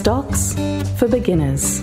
[0.00, 0.54] Stocks
[0.98, 1.82] for beginners.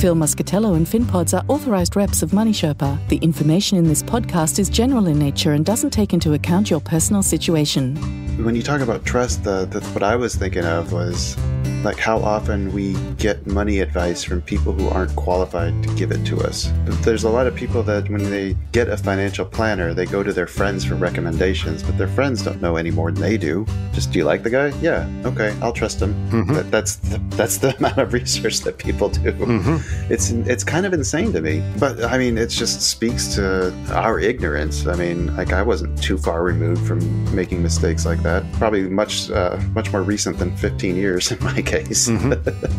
[0.00, 2.98] Phil Muscatello and FinPods are authorized reps of Money Sherpa.
[3.06, 6.80] The information in this podcast is general in nature and doesn't take into account your
[6.80, 8.23] personal situation.
[8.38, 11.36] When you talk about trust, the, the, what I was thinking of was
[11.84, 16.24] like how often we get money advice from people who aren't qualified to give it
[16.24, 16.72] to us.
[16.86, 20.22] But there's a lot of people that when they get a financial planner, they go
[20.22, 23.66] to their friends for recommendations, but their friends don't know any more than they do.
[23.92, 24.68] Just do you like the guy?
[24.80, 26.14] Yeah, okay, I'll trust him.
[26.30, 26.54] Mm-hmm.
[26.54, 29.32] That, that's the, that's the amount of research that people do.
[29.32, 30.12] Mm-hmm.
[30.12, 31.62] It's it's kind of insane to me.
[31.78, 34.86] But I mean, it just speaks to our ignorance.
[34.86, 38.50] I mean, like I wasn't too far removed from making mistakes like that.
[38.54, 42.08] Probably much uh, much more recent than 15 years in my case.
[42.08, 42.34] Mm-hmm.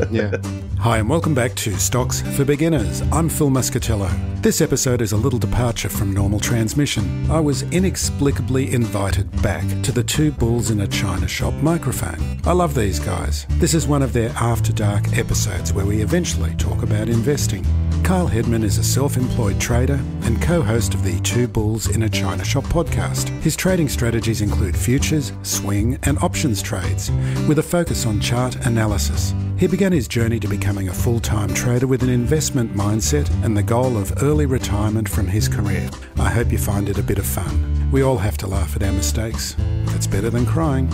[0.15, 0.37] Yeah.
[0.79, 3.01] Hi, and welcome back to Stocks for Beginners.
[3.11, 4.09] I'm Phil Muscatello.
[4.41, 7.29] This episode is a little departure from normal transmission.
[7.31, 12.19] I was inexplicably invited back to the Two Bulls in a China Shop microphone.
[12.45, 13.47] I love these guys.
[13.51, 17.65] This is one of their After Dark episodes where we eventually talk about investing.
[18.03, 22.03] Kyle Hedman is a self employed trader and co host of the Two Bulls in
[22.03, 23.29] a China Shop podcast.
[23.41, 27.11] His trading strategies include futures, swing, and options trades,
[27.47, 29.33] with a focus on chart analysis.
[29.57, 33.55] He began his journey to becoming a full time trader with an investment mindset and
[33.55, 35.89] the goal of early retirement from his career.
[36.17, 37.89] I hope you find it a bit of fun.
[37.91, 39.55] We all have to laugh at our mistakes.
[39.85, 40.89] That's better than crying.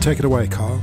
[0.00, 0.80] Take it away, Kyle.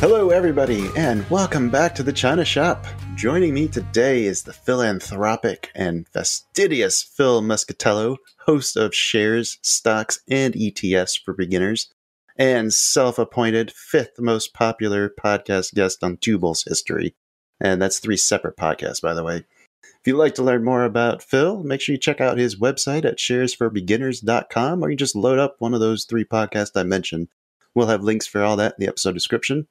[0.00, 2.86] Hello, everybody, and welcome back to the China Shop.
[3.16, 10.54] Joining me today is the philanthropic and fastidious Phil Muscatello, host of Shares, Stocks, and
[10.54, 11.92] ETFs for Beginners,
[12.36, 17.16] and self appointed fifth most popular podcast guest on Two Bulls history.
[17.60, 19.46] And that's three separate podcasts, by the way.
[19.82, 23.04] If you'd like to learn more about Phil, make sure you check out his website
[23.04, 27.26] at sharesforbeginners.com or you just load up one of those three podcasts I mentioned.
[27.74, 29.66] We'll have links for all that in the episode description.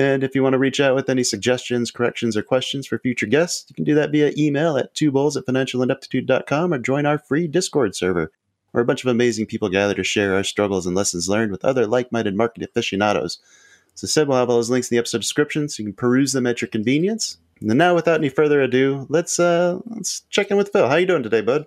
[0.00, 3.26] And if you want to reach out with any suggestions, corrections, or questions for future
[3.26, 7.46] guests, you can do that via email at twobulls at financialineptitude.com or join our free
[7.46, 8.32] Discord server,
[8.70, 11.66] where a bunch of amazing people gather to share our struggles and lessons learned with
[11.66, 13.40] other like minded market aficionados.
[13.94, 16.32] So, said we'll have all those links in the episode description so you can peruse
[16.32, 17.36] them at your convenience.
[17.60, 20.88] And now, without any further ado, let's uh, let's check in with Phil.
[20.88, 21.66] How you doing today, bud?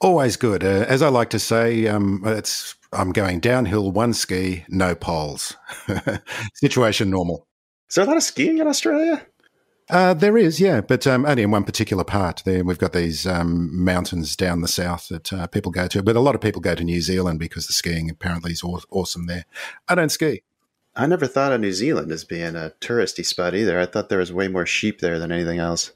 [0.00, 0.62] Always good.
[0.62, 5.56] Uh, as I like to say, um, it's I'm going downhill one ski, no poles.
[6.54, 7.46] Situation normal.
[7.88, 9.26] Is there a lot of skiing in Australia?
[9.90, 12.42] Uh, there is, yeah, but um, only in one particular part.
[12.44, 16.16] There, we've got these um, mountains down the south that uh, people go to, but
[16.16, 19.26] a lot of people go to New Zealand because the skiing apparently is aw- awesome
[19.26, 19.44] there.
[19.88, 20.42] I don't ski.
[20.94, 23.78] I never thought of New Zealand as being a touristy spot either.
[23.78, 25.92] I thought there was way more sheep there than anything else.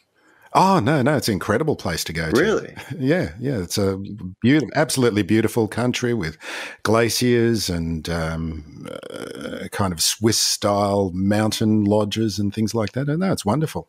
[0.59, 2.31] Oh no, no, it's an incredible place to go.
[2.31, 2.41] to.
[2.41, 2.75] Really?
[2.99, 3.59] Yeah, yeah.
[3.59, 3.99] It's a
[4.41, 6.39] beautiful, absolutely beautiful country with
[6.83, 13.09] glaciers and um, uh, kind of Swiss style mountain lodges and things like that.
[13.09, 13.87] And no, it's wonderful.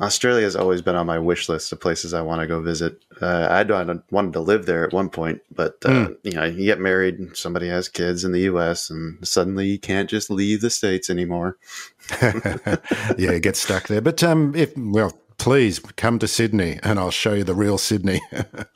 [0.00, 3.02] Australia has always been on my wish list of places I want to go visit.
[3.20, 3.62] Uh, I
[4.12, 6.16] wanted to live there at one point, but uh, Mm.
[6.22, 9.78] you know, you get married, and somebody has kids in the U.S., and suddenly you
[9.78, 11.56] can't just leave the states anymore.
[13.18, 14.00] yeah, get stuck there.
[14.00, 18.20] But um, if well, please come to Sydney, and I'll show you the real Sydney.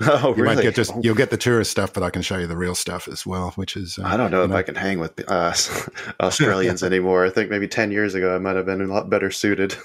[0.05, 0.65] Oh, you really?
[0.65, 3.07] get just you'll get the tourist stuff, but I can show you the real stuff
[3.07, 5.55] as well, which is uh, I don't know if I can hang with uh,
[6.21, 7.25] Australians anymore.
[7.25, 9.77] I think maybe ten years ago I might have been a lot better suited.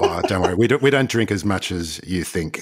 [0.00, 2.60] well, don't worry, we don't we don't drink as much as you think.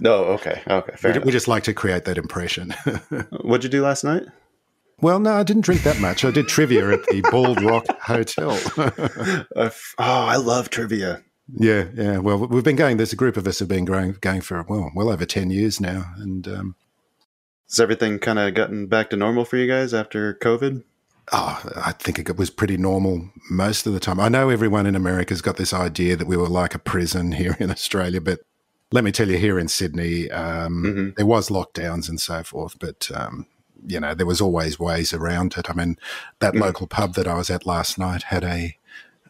[0.00, 2.70] no, okay, okay, fair we, we just like to create that impression.
[3.42, 4.24] What'd you do last night?
[5.00, 6.24] well, no, I didn't drink that much.
[6.24, 8.58] I did trivia at the Bald Rock Hotel.
[9.56, 11.22] Oh, I love trivia.
[11.54, 12.18] Yeah, yeah.
[12.18, 12.96] Well, we've been going.
[12.96, 15.80] There's a group of us have been going going for well, well over ten years
[15.80, 16.74] now, and um,
[17.68, 20.82] Has everything kind of gotten back to normal for you guys after COVID?
[21.30, 24.18] Oh, I think it was pretty normal most of the time.
[24.18, 27.56] I know everyone in America's got this idea that we were like a prison here
[27.60, 28.40] in Australia, but
[28.90, 31.16] let me tell you, here in Sydney, um, Mhm.
[31.16, 33.46] there was lockdowns and so forth, but um,
[33.86, 35.68] you know there was always ways around it.
[35.70, 35.96] I mean,
[36.40, 36.60] that Mhm.
[36.60, 38.76] local pub that I was at last night had a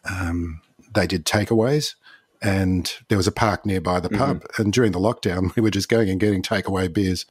[0.09, 0.61] um,
[0.93, 1.95] they did takeaways.
[2.43, 4.43] And there was a park nearby the pub.
[4.57, 7.25] And during the lockdown, we were just going and getting takeaway beers.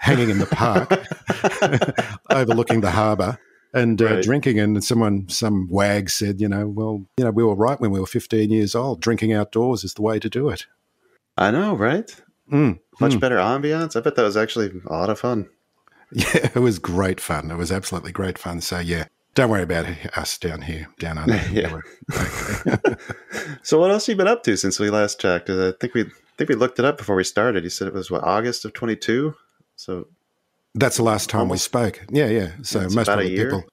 [0.00, 0.90] hanging in the park,
[2.30, 3.38] overlooking the harbour.
[3.74, 4.24] And uh, Right.
[4.24, 7.90] drinking, and someone, some wag said, you know, well, you know, we were right when
[7.90, 9.00] we were 15 years old.
[9.00, 10.66] Drinking outdoors is the way to do it.
[11.36, 12.14] I know, right?
[12.52, 13.20] Mm, Much mm.
[13.20, 13.94] better ambiance.
[13.94, 15.48] I bet that was actually a lot of fun.
[16.10, 17.50] Yeah, it was great fun.
[17.50, 18.62] It was absolutely great fun.
[18.62, 19.04] So yeah,
[19.34, 19.86] don't worry about
[20.16, 21.40] us down here, down under.
[21.52, 21.78] Yeah.
[23.62, 25.50] So what else have you been up to since we last checked?
[25.50, 27.64] I think we I think we looked it up before we started.
[27.64, 29.34] You said it was what August of twenty two.
[29.76, 30.08] So
[30.74, 32.04] That's the last time we spoke.
[32.10, 32.52] Yeah, yeah.
[32.62, 33.64] So most probably people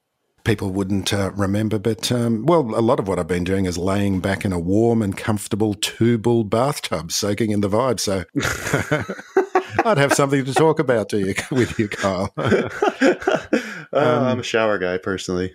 [0.46, 3.76] people wouldn't uh, remember, but um, well, a lot of what I've been doing is
[3.76, 7.98] laying back in a warm and comfortable two-bull bathtub, soaking in the vibe.
[7.98, 8.24] So
[9.84, 12.32] I'd have something to talk about to you with you, Kyle.
[12.36, 12.68] Uh,
[13.92, 15.54] Um, I'm a shower guy personally.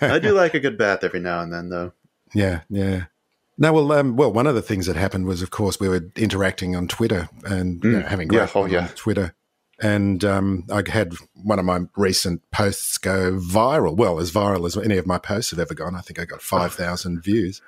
[0.00, 1.92] I do like a good bath every now and then, though.
[2.34, 3.04] Yeah, yeah.
[3.58, 6.04] No, well, um, well, one of the things that happened was, of course, we were
[6.16, 8.82] interacting on Twitter and you know, Mm, having yeah, oh, yeah.
[8.82, 9.34] on Twitter.
[9.80, 13.96] And um, I had one of my recent posts go viral.
[13.96, 15.96] Well, as viral as any of my posts have ever gone.
[15.96, 17.60] I think I got five thousand views.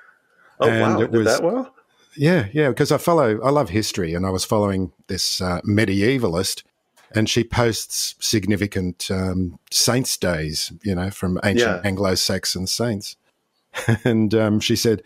[0.59, 1.74] Oh And wow, it did was- that well?
[2.17, 6.63] Yeah, yeah, because I follow, I love history, and I was following this uh, medievalist,
[7.13, 11.87] and she posts significant um, saints' days, you know, from ancient Yeah.
[11.87, 13.15] Anglo-Saxon saints,
[14.03, 15.03] and um, she said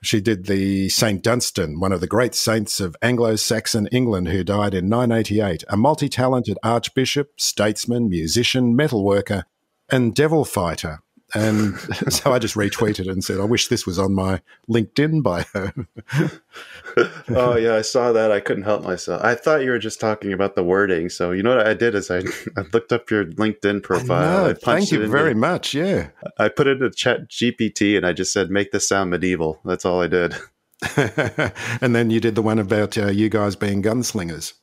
[0.00, 4.74] she did the Saint Dunstan, one of the great saints of Anglo-Saxon England, who died
[4.74, 9.44] in 988, a multi-talented archbishop, statesman, musician, metalworker,
[9.90, 11.00] and devil fighter.
[11.34, 11.78] And
[12.08, 15.44] so I just retweeted and said, I wish this was on my LinkedIn bio.
[17.36, 18.32] oh yeah, I saw that.
[18.32, 19.22] I couldn't help myself.
[19.22, 21.08] I thought you were just talking about the wording.
[21.08, 22.18] So you know what I did is I,
[22.56, 24.44] I looked up your LinkedIn profile.
[24.44, 25.74] No, I thank you very much.
[25.74, 26.08] Yeah.
[26.38, 29.84] I put it in Chat GPT and I just said, "Make this sound medieval." That's
[29.84, 30.34] all I did.
[31.80, 34.54] and then you did the one about uh, you guys being gunslingers.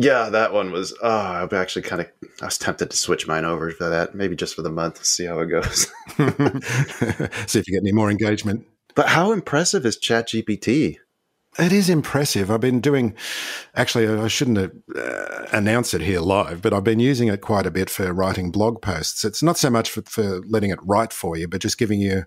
[0.00, 0.94] Yeah, that one was.
[1.02, 2.08] Oh, I'm actually kind of.
[2.40, 5.24] I was tempted to switch mine over for that, maybe just for the month, see
[5.24, 5.86] how it goes.
[7.50, 8.64] See if you get any more engagement.
[8.94, 10.98] but how impressive is ChatGPT?
[11.58, 12.48] It is impressive.
[12.48, 13.16] I've been doing,
[13.74, 17.66] actually, I shouldn't have, uh, announce it here live, but I've been using it quite
[17.66, 19.24] a bit for writing blog posts.
[19.24, 22.22] It's not so much for, for letting it write for you, but just giving you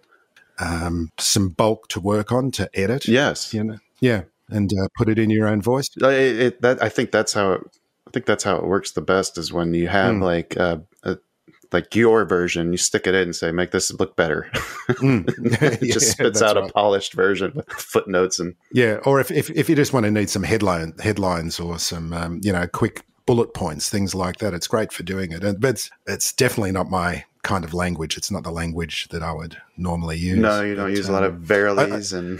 [0.59, 3.07] um, some bulk to work on to edit.
[3.07, 3.77] Yes, You know?
[4.01, 4.23] Yeah.
[4.51, 5.89] And uh, put it in your own voice.
[6.01, 7.61] Uh, it, it, that I think that's how it,
[8.07, 10.21] I think that's how it works the best is when you have Mm.
[10.23, 11.17] like uh, a,
[11.71, 14.49] like your version, you stick it in and say, "Make this look better."
[14.91, 15.23] Mm.
[15.61, 16.69] it Yeah, just spits out right.
[16.69, 20.11] a polished version with footnotes and Yeah, or if, if, if you just want to
[20.11, 24.53] need some headline headlines or some um, you know quick bullet points, things like that,
[24.53, 25.43] it's great for doing it.
[25.43, 28.17] And, but it's, it's definitely not my kind of language.
[28.17, 30.37] It's not the language that I would normally use.
[30.37, 32.39] no, you don't But, use a lot um, of verilies and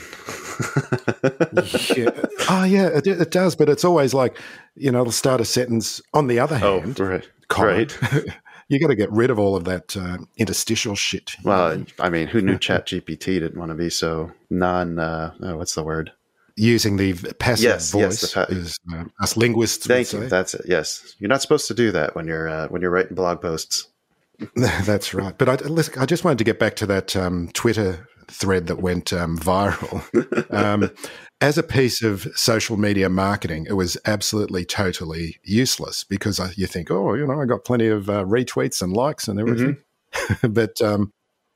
[1.97, 2.09] yeah.
[2.49, 3.55] Oh yeah, it, it does.
[3.55, 4.37] But it's always like
[4.75, 6.01] you know, it'll start a sentence.
[6.13, 8.25] On the other oh, hand, right, Colin, right.
[8.67, 11.35] you got to get rid of all of that uh, interstitial shit.
[11.43, 14.99] Well, I mean, who knew ChatGPT didn't want to be so non?
[14.99, 16.11] Uh, oh, what's the word?
[16.56, 20.19] Using the passive Yes, yes, voice, pa- as uh, us linguists Thank say.
[20.19, 20.27] you.
[20.27, 20.65] That's it.
[20.68, 23.88] Yes, you're not supposed to do that when you're uh, when you're writing blog posts.
[24.56, 25.38] That's right.
[25.38, 28.81] But I, listen, I just wanted to get back to that um, Twitter thread that
[28.81, 30.03] went um, viral.
[30.51, 30.92] Um,
[31.39, 36.92] as a piece of social media marketing, it was absolutely, totally useless because you think,
[36.92, 39.77] oh, you know, I got plenty of uh, retweets and likes and everything.
[40.50, 41.13] but um,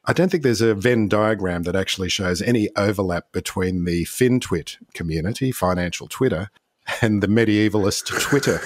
[0.07, 4.77] I don't think there's a Venn diagram that actually shows any overlap between the FinTwit
[4.93, 6.49] community, financial Twitter,
[7.01, 8.59] and the medievalist Twitter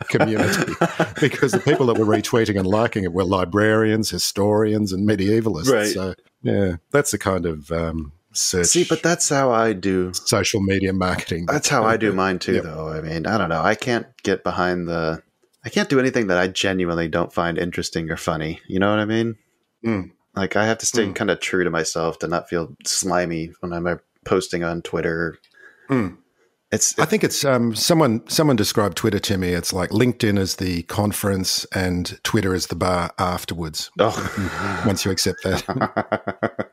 [0.08, 0.72] community.
[1.20, 5.70] because the people that were retweeting and liking it were librarians, historians, and medievalists.
[5.70, 5.86] Right.
[5.92, 8.66] So, yeah, that's the kind of um, search.
[8.66, 10.12] See, but that's how I do.
[10.12, 11.46] social media marketing.
[11.46, 12.64] That's how I do mine too, Yep.
[12.64, 12.88] though.
[12.88, 13.62] I mean, I don't know.
[13.62, 15.22] I can't get behind the.
[15.64, 18.60] I can't do anything that I genuinely don't find interesting or funny.
[18.66, 19.36] You know what I mean?
[19.84, 20.10] Mm.
[20.38, 21.14] Like I have to stay Mm.
[21.14, 25.38] kind of true to myself to not feel slimy when I'm uh, posting on Twitter.
[25.90, 26.16] Mm.
[26.70, 28.28] It's I think it's um, someone.
[28.28, 29.54] Someone described Twitter to me.
[29.54, 33.90] It's like LinkedIn is the conference and Twitter is the bar afterwards.
[33.98, 34.82] oh.
[34.86, 35.64] Once you accept that,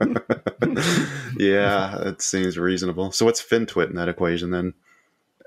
[1.38, 3.12] yeah, it seems reasonable.
[3.13, 4.74] So what's FinTwit in that equation then?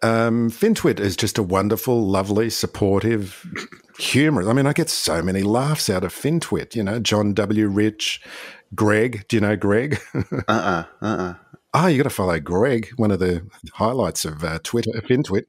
[0.02, 3.44] um, FinTwit is just a wonderful, lovely, supportive,
[3.98, 4.48] humorous.
[4.48, 6.74] I mean, I get so many laughs out of FinTwit.
[6.74, 7.68] You know, John W.
[7.68, 8.20] Rich,
[8.74, 9.26] Greg.
[9.28, 10.00] Do you know Greg?
[10.14, 11.34] Uh uh-uh, uh
[11.74, 15.44] Oh, you got to follow Greg, one of the highlights of uh, Twitter, FinTwit.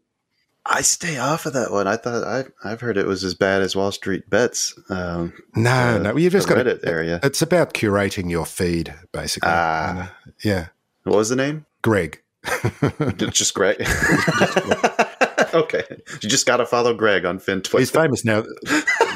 [0.66, 1.88] I stay off of that one.
[1.88, 4.78] I thought I I've heard it was as bad as Wall Street Bets.
[4.90, 7.20] Um, No, uh, no, you've just got Reddit to, area.
[7.24, 9.50] It's about curating your feed, basically.
[9.52, 9.90] Ah.
[9.90, 10.10] You know?
[10.44, 10.68] Yeah,
[11.04, 11.66] What was the name?
[11.82, 12.22] Greg.
[12.44, 13.78] It's just great.
[15.54, 15.84] okay,
[16.22, 17.82] you just got to follow Greg on Fin Twitter.
[17.82, 18.44] He's famous now.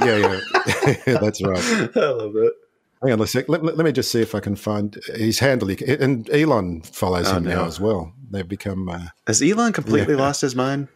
[0.01, 0.39] yeah, yeah,
[1.19, 1.63] that's right.
[1.95, 2.53] I love it.
[3.01, 3.49] Hang on a sec.
[3.49, 5.69] Let, let, me just see if I can find his handle.
[5.69, 7.55] And Elon follows oh, him no.
[7.55, 8.13] now as well.
[8.31, 8.87] They've become.
[8.87, 10.21] Uh, Has Elon completely yeah.
[10.21, 10.87] lost his mind?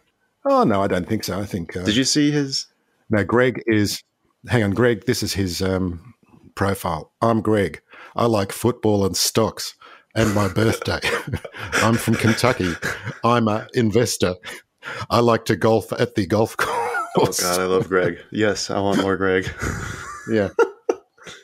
[0.44, 1.38] Oh no, I don't think so.
[1.38, 1.76] I think.
[1.76, 2.66] Uh, Did you see his?
[3.10, 4.02] No, Greg is.
[4.48, 5.04] Hang on, Greg.
[5.04, 6.14] This is his um,
[6.54, 7.12] profile.
[7.20, 7.82] I'm Greg.
[8.16, 9.74] I like football and stocks
[10.14, 11.00] and my birthday.
[11.74, 12.72] I'm from Kentucky.
[13.22, 14.34] I'm an investor.
[15.10, 17.42] I like to golf at the golf course.
[17.42, 18.18] Oh God, I love Greg.
[18.30, 19.50] Yes, I want more Greg.
[20.30, 20.48] yeah.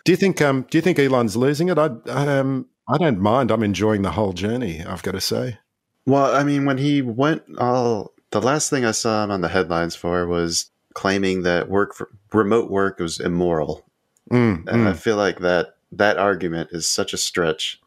[0.05, 0.41] Do you think?
[0.43, 1.79] Um, do you think Elon's losing it?
[1.79, 3.51] I um, I don't mind.
[3.51, 4.85] I'm enjoying the whole journey.
[4.85, 5.59] I've got to say.
[6.07, 9.49] Well, I mean, when he went all, the last thing I saw him on the
[9.49, 13.87] headlines for was claiming that work for, remote work was immoral,
[14.31, 14.87] mm, and mm.
[14.87, 17.81] I feel like that that argument is such a stretch.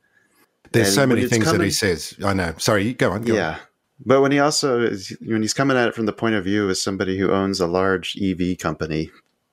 [0.72, 2.16] There's and so many things coming, that he says.
[2.24, 2.54] I know.
[2.58, 3.22] Sorry, go on.
[3.22, 3.52] Go yeah.
[3.52, 3.60] On.
[4.06, 6.70] But when he also is, when he's coming at it from the point of view
[6.70, 9.10] as somebody who owns a large EV company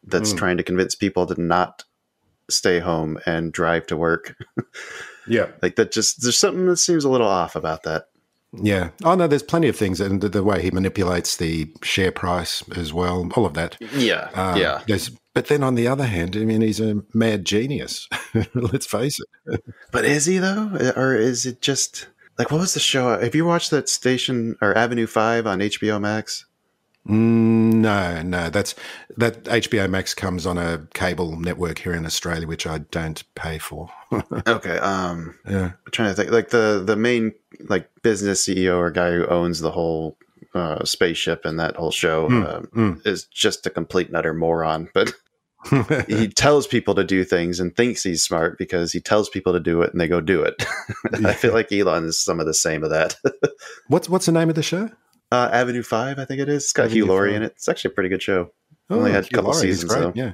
[0.06, 0.38] that's mm.
[0.38, 1.84] trying to convince people to not
[2.50, 4.36] stay home and drive to work.
[5.26, 5.46] yeah.
[5.62, 8.08] Like that just there's something that seems a little off about that.
[8.62, 8.90] Yeah.
[9.02, 12.62] Oh no, there's plenty of things, and the, the way he manipulates the share price
[12.76, 13.76] as well, all of that.
[13.92, 14.30] Yeah.
[14.34, 14.82] Um, yeah.
[14.86, 18.08] There's but then on the other hand, I mean, he's a mad genius.
[18.54, 19.64] Let's face it.
[19.90, 22.06] but is he though, or is it just
[22.38, 23.18] like what was the show?
[23.18, 26.46] Have you watched that station or Avenue Five on HBO Max?
[27.06, 28.48] Mm, no, no.
[28.48, 28.74] That's
[29.16, 33.58] that HBO Max comes on a cable network here in Australia, which I don't pay
[33.58, 33.90] for.
[34.46, 34.78] okay.
[34.78, 35.38] Um.
[35.48, 35.72] Yeah.
[35.86, 36.30] I'm trying to think.
[36.30, 37.32] Like the the main
[37.68, 40.16] like business CEO or guy who owns the whole
[40.54, 43.06] uh, spaceship and that whole show mm, uh, mm.
[43.06, 44.88] is just a complete and utter moron.
[44.94, 45.12] But
[46.06, 49.60] he tells people to do things and thinks he's smart because he tells people to
[49.60, 50.64] do it and they go do it.
[51.24, 53.16] I feel like Elon is some of the same of that.
[53.88, 54.90] what's what's the name of the show?
[55.32, 56.64] Uh, Avenue Five, I think it is.
[56.64, 57.36] It's got Avenue Hugh Laurie 5.
[57.36, 57.52] in it.
[57.56, 58.50] It's actually a pretty good show.
[58.90, 60.12] Oh, Only had a couple Laurie, seasons though.
[60.14, 60.32] Yeah.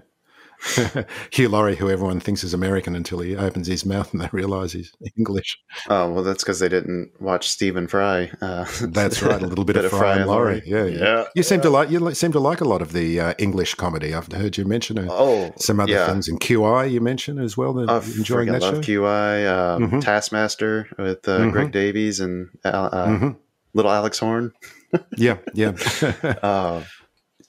[1.32, 4.72] Hugh Laurie, who everyone thinks is American until he opens his mouth and they realize
[4.72, 5.58] he's English.
[5.88, 8.30] Oh well, that's because they didn't watch Stephen Fry.
[8.40, 10.62] Uh, that's right, a little bit, bit of, Fry, and Laurie.
[10.66, 11.24] Yeah, yeah, yeah.
[11.34, 14.14] You seem to like you seem to like a lot of the uh, English comedy.
[14.14, 16.06] I've heard you mention uh, oh some other yeah.
[16.06, 16.90] things in QI.
[16.90, 17.78] You mentioned as well.
[17.90, 19.02] I enjoying that love show?
[19.02, 20.00] QI, um, mm-hmm.
[20.00, 21.50] Taskmaster with uh, mm-hmm.
[21.50, 23.30] Greg Davies and uh, mm-hmm.
[23.74, 24.52] little Alex Horne.
[25.16, 25.72] yeah, yeah.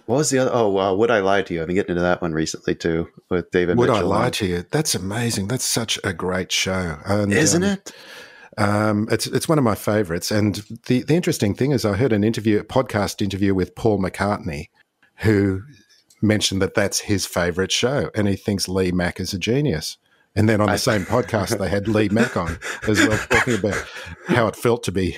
[0.06, 0.52] What was the other?
[0.54, 1.62] Oh, uh, would I lie to you?
[1.62, 3.78] I've been getting into that one recently too with David.
[3.78, 4.66] Would Mitchell I lie to you?
[4.72, 5.48] That's amazing.
[5.48, 7.92] That's such a great show, and, isn't um, it?
[8.58, 10.32] Um, it's it's one of my favorites.
[10.32, 10.56] And
[10.88, 14.70] the the interesting thing is, I heard an interview, a podcast interview with Paul McCartney,
[15.18, 15.64] who
[16.22, 19.98] mentioned that that's his favorite show, and he thinks Lee Mack is a genius.
[20.34, 23.56] And then on the I, same podcast, they had Lee Mack on as well, talking
[23.56, 23.86] about
[24.28, 25.18] how it felt to be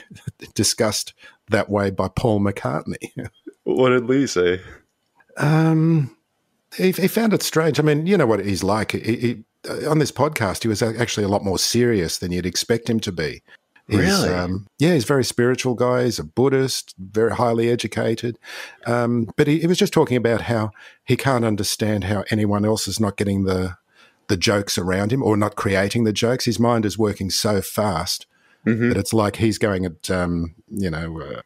[0.56, 1.14] discussed
[1.50, 3.12] that way by Paul McCartney.
[3.64, 4.62] What did Lee say?
[5.38, 6.16] Um,
[6.76, 7.80] he, he found it strange.
[7.80, 8.92] I mean, you know what he's like.
[8.92, 12.46] He, he, uh, on this podcast, he was actually a lot more serious than you'd
[12.46, 13.42] expect him to be.
[13.88, 14.30] He's, really?
[14.30, 16.06] Um, yeah, he's a very spiritual guy.
[16.06, 18.40] He's a Buddhist, very highly educated.
[18.86, 20.72] Um, but he, he, was just talking about how
[21.04, 23.76] he can't understand how anyone else is not getting the
[24.28, 26.46] the jokes around him or not creating the jokes.
[26.46, 28.26] His mind is working so fast
[28.66, 28.90] mm-hmm.
[28.90, 31.42] that it's like he's going at um, you know uh,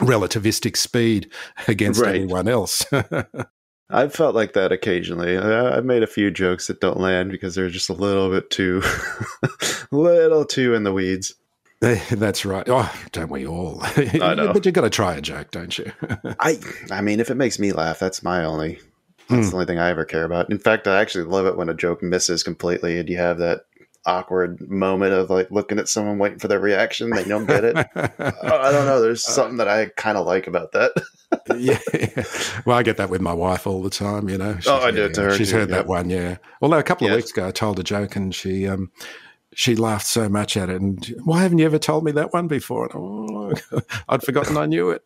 [0.00, 1.30] relativistic speed
[1.68, 2.16] against right.
[2.16, 2.86] anyone else.
[3.88, 5.38] I've felt like that occasionally.
[5.38, 8.82] I've made a few jokes that don't land because they're just a little bit too,
[9.92, 11.34] little too in the weeds.
[11.80, 12.68] That's right.
[12.68, 13.80] Oh, don't we all?
[13.96, 14.52] I know.
[14.52, 15.92] but you've got to try a joke, don't you?
[16.40, 16.58] I,
[16.90, 18.80] I mean, if it makes me laugh, that's my only.
[19.28, 19.50] That's mm.
[19.50, 20.50] the only thing I ever care about.
[20.50, 23.66] In fact, I actually love it when a joke misses completely, and you have that
[24.06, 27.10] awkward moment of like looking at someone waiting for their reaction.
[27.10, 27.76] They don't get it.
[27.96, 29.00] I don't know.
[29.00, 30.92] There's something that I kind of like about that.
[31.56, 32.62] yeah.
[32.64, 34.56] Well, I get that with my wife all the time, you know.
[34.56, 35.34] She's, oh, I do yeah, it to her.
[35.36, 35.76] She's too, heard yeah.
[35.76, 36.36] that one, yeah.
[36.62, 37.16] Although a couple of yes.
[37.16, 38.90] weeks ago I told a joke and she um
[39.54, 42.46] she laughed so much at it and why haven't you ever told me that one
[42.46, 42.84] before?
[42.84, 43.54] And, oh,
[44.08, 45.02] I'd forgotten I knew it.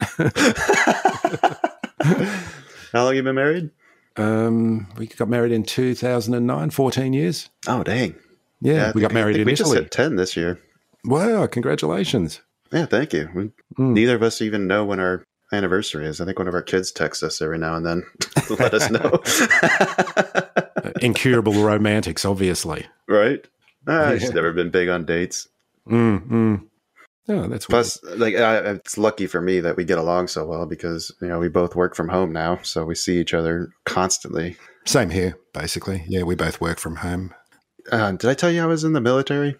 [2.92, 3.70] How long you been married?
[4.16, 7.48] Um, we got married in 2009, 14 years.
[7.68, 8.16] Oh, dang.
[8.60, 9.76] Yeah, yeah we got married in we Italy.
[9.76, 10.58] Just hit ten this year.
[11.04, 11.46] Wow!
[11.46, 12.40] Congratulations.
[12.72, 13.28] Yeah, thank you.
[13.34, 13.42] We,
[13.78, 13.94] mm.
[13.94, 16.20] Neither of us even know when our anniversary is.
[16.20, 18.04] I think one of our kids texts us every now and then
[18.46, 19.20] to let us know.
[21.00, 22.86] Incurable romantics, obviously.
[23.08, 23.44] Right?
[23.86, 24.18] Ah, yeah.
[24.18, 25.48] She's never been big on dates.
[25.88, 26.66] Mm, mm.
[27.28, 28.18] Oh, that's plus weird.
[28.18, 31.38] like I, it's lucky for me that we get along so well because you know
[31.38, 34.56] we both work from home now, so we see each other constantly.
[34.84, 36.04] Same here, basically.
[36.08, 37.32] Yeah, we both work from home.
[37.90, 39.56] Uh, did I tell you I was in the military?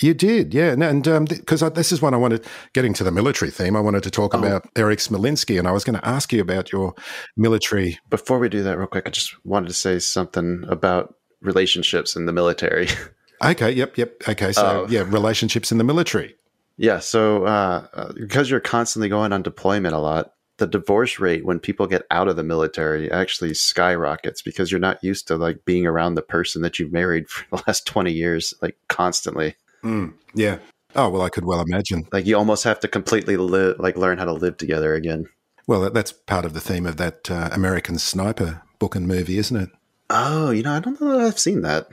[0.00, 0.76] You did, yeah.
[0.78, 4.04] And because um, this is what I wanted, getting to the military theme, I wanted
[4.04, 4.38] to talk oh.
[4.38, 6.94] about Eric Smolinski, and I was going to ask you about your
[7.36, 7.98] military.
[8.08, 12.26] Before we do that, real quick, I just wanted to say something about relationships in
[12.26, 12.88] the military.
[13.44, 14.22] okay, yep, yep.
[14.28, 16.36] Okay, so uh, yeah, relationships in the military.
[16.76, 21.44] Yeah, so uh, uh, because you're constantly going on deployment a lot, the divorce rate
[21.44, 25.64] when people get out of the military actually skyrockets because you're not used to like
[25.64, 29.56] being around the person that you've married for the last 20 years like constantly.
[29.82, 30.58] Mm, yeah.
[30.96, 32.08] Oh well i could well imagine.
[32.12, 35.26] Like you almost have to completely live like learn how to live together again.
[35.66, 39.56] Well that's part of the theme of that uh, american sniper book and movie isn't
[39.56, 39.70] it?
[40.10, 41.88] Oh you know i don't know that i've seen that.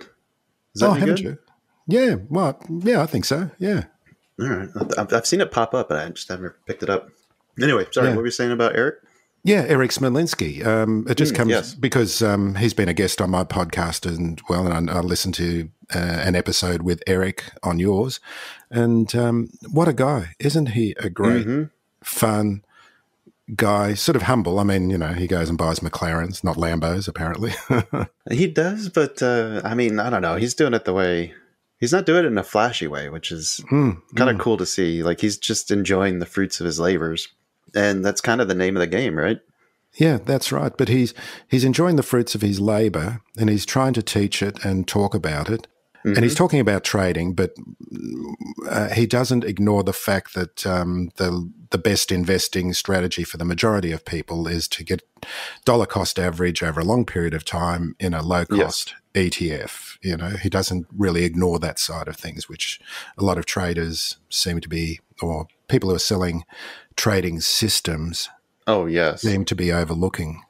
[0.74, 1.24] Is that oh haven't good?
[1.24, 1.38] you?
[1.88, 3.86] Yeah well yeah i think so yeah.
[4.38, 4.70] All right.
[5.14, 7.10] I've seen it pop up but i just never picked it up
[7.62, 8.16] Anyway, sorry, yeah.
[8.16, 8.96] what were you saying about Eric?
[9.44, 10.66] Yeah, Eric Smolinski.
[10.66, 11.76] Um, it just mm, comes yes.
[11.76, 15.36] because um, he's been a guest on my podcast, and well, and I, I listened
[15.36, 18.20] to uh, an episode with Eric on yours,
[18.72, 20.34] and um, what a guy!
[20.40, 21.64] Isn't he a great, mm-hmm.
[22.04, 22.66] fun
[23.56, 23.94] guy?
[23.94, 24.58] Sort of humble.
[24.60, 27.54] I mean, you know, he goes and buys McLarens, not Lambos, apparently.
[28.32, 30.38] he does, but uh, I mean, I don't know.
[30.38, 31.36] He's doing it the way
[31.80, 34.40] he's not doing it in a flashy way, which is mm, kind of mm.
[34.40, 35.04] cool to see.
[35.04, 37.28] Like he's just enjoying the fruits of his labors
[37.76, 39.40] and that's kind of the name of the game, right?
[39.96, 40.76] Yeah, that's right.
[40.76, 41.14] But he's
[41.50, 45.14] he's enjoying the fruits of his labor, and he's trying to teach it and talk
[45.14, 45.68] about it.
[46.00, 46.16] Mm-hmm.
[46.16, 46.44] And he's mm-hmm.
[46.44, 47.56] talking about trading, but
[48.70, 53.46] uh, he doesn't ignore the fact that um, the the best investing strategy for the
[53.46, 55.02] majority of people is to get
[55.66, 59.30] dollar cost average over a long period of time in a low cost yes.
[59.32, 59.98] ETF.
[60.04, 62.80] You know, he doesn't really ignore that side of things, which
[63.18, 66.44] a lot of traders seem to be, or people who are selling
[66.96, 68.30] trading systems.
[68.68, 70.42] Oh yes, seem to be overlooking.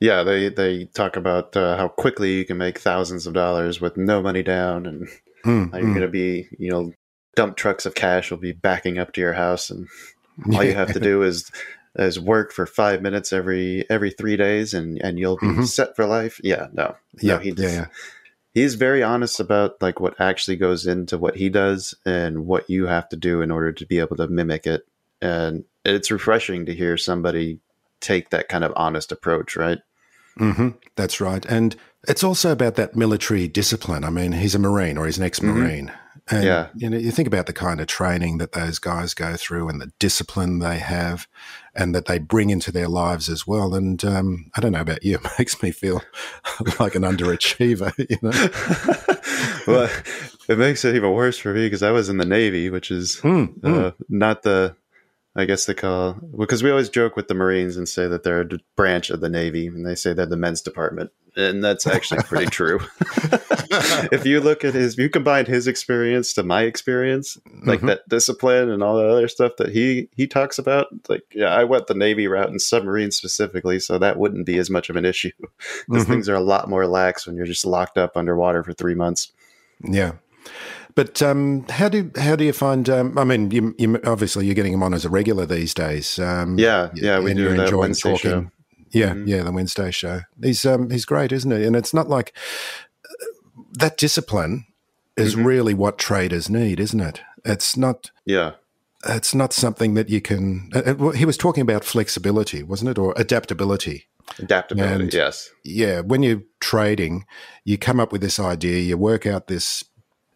[0.00, 3.96] Yeah, they they talk about uh, how quickly you can make thousands of dollars with
[3.96, 5.08] no money down, and
[5.44, 5.94] mm, how you're mm.
[5.94, 6.92] going to be, you know,
[7.36, 9.88] dump trucks of cash will be backing up to your house, and
[10.54, 11.50] all you have to do is
[11.96, 15.62] is work for five minutes every every three days, and and you'll be mm-hmm.
[15.64, 16.40] set for life.
[16.42, 17.86] Yeah, no, yeah, no, he just, yeah, yeah.
[18.52, 22.86] He's very honest about like what actually goes into what he does and what you
[22.86, 24.86] have to do in order to be able to mimic it
[25.20, 27.60] and it's refreshing to hear somebody
[28.00, 29.78] take that kind of honest approach, right?
[30.38, 30.70] Mm-hmm.
[30.96, 31.76] That's right, and
[32.08, 34.04] it's also about that military discipline.
[34.04, 35.86] I mean, he's a marine or he's an ex-marine.
[35.86, 35.98] Mm-hmm.
[36.30, 36.68] And, yeah.
[36.74, 39.78] you know, you think about the kind of training that those guys go through and
[39.78, 41.28] the discipline they have
[41.74, 43.74] and that they bring into their lives as well.
[43.74, 46.02] And um, I don't know about you, it makes me feel
[46.80, 49.72] like an underachiever, you know?
[49.72, 49.90] well,
[50.48, 53.16] it makes it even worse for me because I was in the Navy, which is
[53.16, 53.94] mm, uh, mm.
[54.08, 54.76] not the
[55.36, 58.42] I guess they call because we always joke with the Marines and say that they're
[58.42, 62.22] a branch of the Navy, and they say they're the men's department, and that's actually
[62.22, 62.78] pretty true.
[64.12, 67.88] if you look at his, you combine his experience to my experience, like mm-hmm.
[67.88, 70.86] that discipline and all the other stuff that he he talks about.
[71.08, 74.70] Like, yeah, I went the Navy route and submarines specifically, so that wouldn't be as
[74.70, 76.12] much of an issue because mm-hmm.
[76.12, 79.32] things are a lot more lax when you're just locked up underwater for three months.
[79.82, 80.12] Yeah.
[80.94, 82.88] But um, how do how do you find?
[82.88, 86.18] Um, I mean, you, you, obviously you're getting him on as a regular these days.
[86.18, 88.30] Um, yeah, yeah, we do that Wednesday talking.
[88.30, 88.50] show.
[88.92, 89.26] Yeah, mm-hmm.
[89.26, 90.20] yeah, the Wednesday show.
[90.40, 91.64] He's um, he's great, isn't he?
[91.64, 92.32] And it's not like
[93.04, 93.24] uh,
[93.72, 94.66] that discipline
[95.16, 95.44] is mm-hmm.
[95.44, 97.20] really what traders need, isn't it?
[97.44, 98.12] It's not.
[98.24, 98.52] Yeah.
[99.06, 100.70] It's not something that you can.
[100.72, 104.06] Uh, uh he was talking about flexibility, wasn't it, or adaptability?
[104.38, 105.50] Adaptability, and, yes.
[105.64, 107.26] Yeah, when you're trading,
[107.64, 109.84] you come up with this idea, you work out this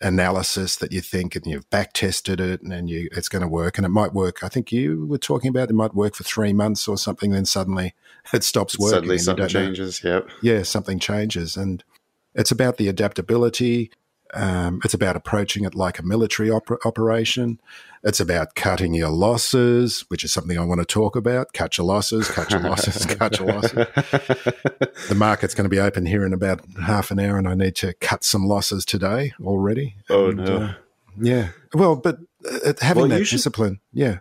[0.01, 3.79] analysis that you think and you've back tested it and you it's going to work
[3.79, 4.45] and it might work.
[4.45, 7.45] I think you were talking about it might work for three months or something, then
[7.45, 7.95] suddenly
[8.33, 8.95] it stops working.
[8.95, 10.05] Suddenly something changes.
[10.05, 10.15] Know.
[10.15, 10.29] Yep.
[10.43, 11.83] Yeah, something changes, and
[12.35, 13.91] it's about the adaptability.
[14.35, 17.61] Um, it's about approaching it like a military op- operation.
[18.05, 21.53] It's about cutting your losses, which is something I want to talk about.
[21.53, 23.73] Cut your losses, cut your losses, cut your losses.
[23.73, 27.75] The market's going to be open here in about half an hour, and I need
[27.77, 29.97] to cut some losses today already.
[30.09, 30.57] Oh, and, no.
[30.57, 30.75] Uh,
[31.21, 31.49] yeah.
[31.75, 34.19] Well, but uh, having well, that should, discipline, yeah.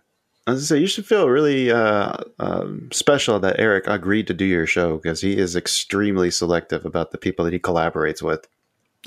[0.48, 4.46] I was say you should feel really uh, um, special that Eric agreed to do
[4.46, 8.48] your show because he is extremely selective about the people that he collaborates with.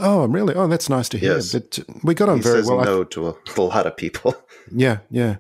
[0.02, 0.54] Oh, really?
[0.54, 1.34] Oh, that's nice to hear.
[1.34, 1.52] Yes.
[1.52, 2.82] But we got on he very well.
[2.82, 4.34] No, to a, a, lot of people.
[4.72, 5.36] Yeah, yeah.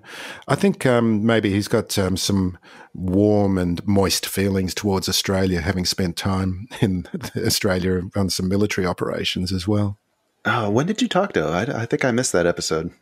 [0.48, 2.58] I think um, maybe he's got um, some
[2.94, 9.52] warm and moist feelings towards Australia, having spent time in Australia on some military operations
[9.52, 9.98] as well.
[10.44, 11.44] Oh, when did you talk to?
[11.44, 12.92] I, I think I missed that episode.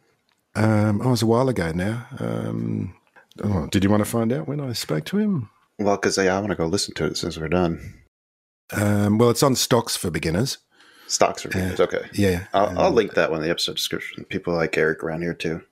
[0.54, 2.06] Um, oh, it was a while ago now.
[2.18, 2.94] Um,
[3.42, 5.50] oh, did you want to find out when I spoke to him?
[5.78, 7.94] Well, because yeah, I want to go listen to it since we're done.
[8.72, 10.58] Um, well, it's on Stocks for Beginners.
[11.08, 11.80] Stocks reviews.
[11.80, 12.06] okay.
[12.12, 14.24] Yeah, I'll, I'll link that one in the episode description.
[14.24, 15.62] People like Eric around here too.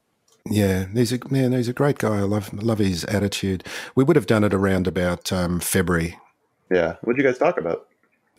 [0.49, 1.53] Yeah, he's a man.
[1.53, 2.19] He's a great guy.
[2.19, 3.65] I love love his attitude.
[3.95, 6.19] We would have done it around about um, February.
[6.71, 6.97] Yeah.
[7.03, 7.87] What did you guys talk about?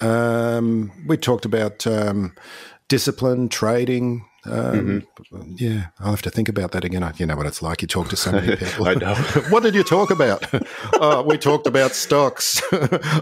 [0.01, 2.35] Um, we talked about um,
[2.87, 4.25] discipline, trading.
[4.47, 5.55] Um, Mm-hmm.
[5.57, 7.09] Yeah, I'll have to think about that again.
[7.17, 7.81] You know what it's like.
[7.81, 8.87] You talk to so many people.
[8.87, 9.13] I know.
[9.49, 10.45] what did you talk about?
[11.01, 12.61] oh, we talked about stocks.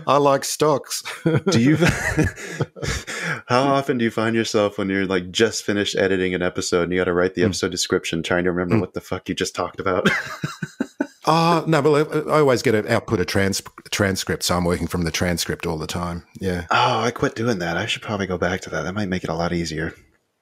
[0.06, 1.02] I like stocks.
[1.50, 1.78] Do you?
[3.48, 6.92] how often do you find yourself when you're like just finished editing an episode and
[6.94, 7.48] you got to write the Hmm.
[7.48, 10.08] episode description, trying to remember what the fuck you just talked about?
[11.28, 14.86] Oh no, but I I always get an output a trans- transcript, so I'm working
[14.88, 16.24] from the transcript all the time.
[16.40, 17.78] Yeah, oh, I quit doing that.
[17.78, 18.84] I should probably go back to that.
[18.84, 19.94] That might make it a lot easier.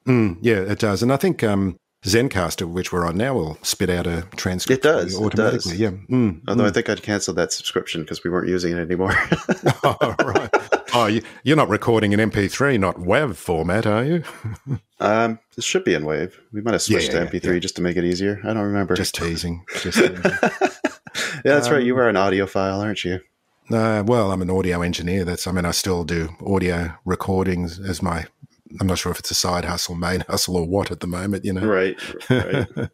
[0.05, 3.89] Mm, yeah, it does, and I think um, Zencastr, which we're on now, will spit
[3.89, 5.73] out a transcript It does, you it does.
[5.73, 5.91] Yeah.
[6.09, 9.13] Mm, Although I think I'd canceled that subscription because we weren't using it anymore.
[9.83, 10.49] oh, right.
[10.93, 14.23] Oh, you, you're not recording in MP3, not WAV format, are you?
[14.99, 16.33] um, this should be in WAV.
[16.51, 18.41] We might have switched Yeah, yeah, to MP3 just to make it easier.
[18.43, 18.95] I don't remember.
[18.95, 19.63] Just teasing.
[19.81, 20.19] Just teasing.
[20.23, 20.69] yeah,
[21.43, 21.83] that's right.
[21.83, 23.21] You are an audiophile, aren't you?
[23.71, 25.23] Uh, well, I'm an audio engineer.
[25.23, 28.25] That's, I mean, I still do audio recordings as my.
[28.79, 31.45] I'm not sure if it's a side hustle, main hustle, or what at the moment.
[31.45, 31.97] You know, Right.
[32.29, 32.67] Right.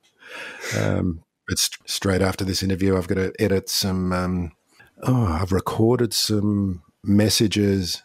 [0.77, 4.11] um, but st- straight after this interview, I've got to edit some.
[4.13, 4.51] Um,
[5.03, 8.03] oh, I've recorded some messages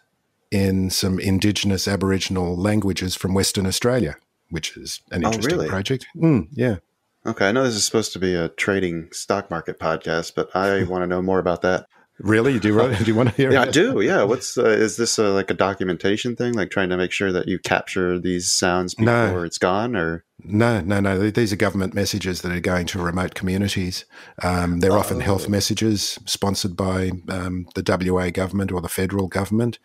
[0.51, 4.15] in some Indigenous Aboriginal languages from Western Australia,
[4.49, 5.69] which is an Oh, interesting really?
[5.69, 6.05] project.
[6.15, 6.77] Mm, yeah.
[7.25, 7.49] okay.
[7.49, 11.03] I know this is supposed to be a trading stock market podcast, but I want
[11.03, 11.87] to know more about that.
[12.19, 12.53] Really?
[12.53, 14.01] you Do you, do you want to hear Yeah, I do.
[14.01, 14.23] Yeah.
[14.23, 17.47] What's uh, is this uh, like a documentation thing, like trying to make sure that
[17.47, 19.43] you capture these sounds before No.
[19.43, 21.29] it's gone, or No, no, no.
[21.29, 24.05] These are government messages that are going to remote communities.
[24.41, 29.79] Um, they're often health messages sponsored by um, the WA government or the federal government.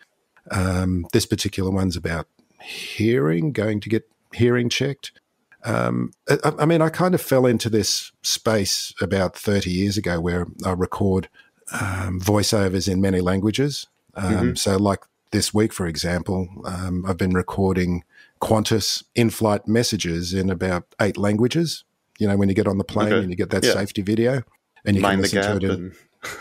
[0.50, 2.28] Um, this particular one's about
[2.62, 5.12] hearing, going to get hearing checked.
[5.64, 10.20] Um, I, I mean, I kind of fell into this space about 30 years ago
[10.20, 11.28] where I record
[11.72, 13.86] um, voiceovers in many languages.
[14.14, 18.04] Um, So, like this week, for example, um, I've been recording
[18.40, 21.84] Qantas in flight messages in about eight languages.
[22.18, 23.22] You know, when you get on the plane Okay.
[23.22, 23.72] and you get that Yeah.
[23.72, 24.42] safety video
[24.84, 25.78] and you mind can listen gap to it.
[25.78, 25.92] And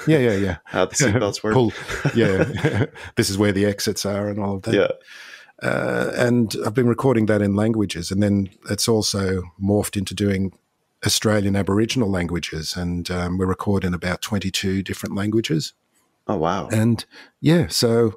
[0.08, 0.58] yeah, yeah, yeah.
[0.65, 1.54] how the seatbelts work.
[1.54, 1.74] Pull,
[2.15, 2.86] yeah.
[3.15, 4.74] this is where the exits are and all of that.
[4.74, 4.88] Yeah.
[5.62, 10.54] Uh, and I've been recording that in languages, and then it's also morphed into doing
[11.06, 15.74] Australian Aboriginal languages, and um, we record in about twenty-two different languages.
[16.28, 16.68] Oh wow.
[16.72, 17.06] And
[17.42, 18.16] yeah, so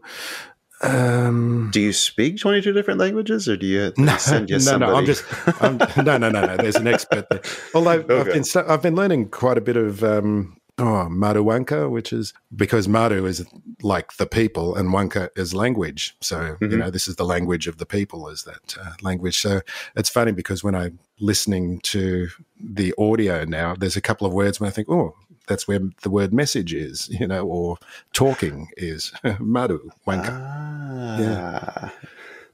[0.82, 4.60] um, Do you speak twenty two different languages, or do you they send you no,
[4.62, 4.92] somebody?
[4.92, 5.24] no, I'm just
[5.62, 6.56] I'm, no, no, no, no.
[6.56, 7.40] There's an expert there.
[7.74, 7.90] Although
[8.20, 12.88] I've been I've been learning quite a bit of um, oh Maruwanka, which is because
[12.88, 13.46] Maru is
[13.82, 16.16] like the people and Wanka is language.
[16.20, 16.78] So you Mhm.
[16.78, 19.40] know this is the language of the people is that uh, language.
[19.40, 19.60] So
[19.94, 22.28] it's funny because when I'm listening to
[22.60, 25.14] the audio now, there's a couple of words when I think, oh.
[25.48, 27.76] That's where the word message is, you know, or
[28.12, 30.30] talking is maru wanka.
[30.30, 31.18] Ah.
[31.18, 31.90] Yeah.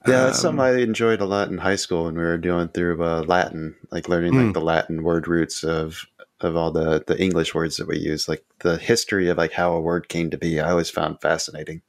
[0.06, 2.68] Yeah, that's Um, something I enjoyed a lot in high school when we were doing
[2.68, 4.38] through uh, Latin, like learning Hmm.
[4.46, 6.06] like the Latin word roots of
[6.40, 9.74] of all the the English words that we use, like the history of like how
[9.74, 10.60] a word came to be.
[10.60, 11.82] I always found fascinating.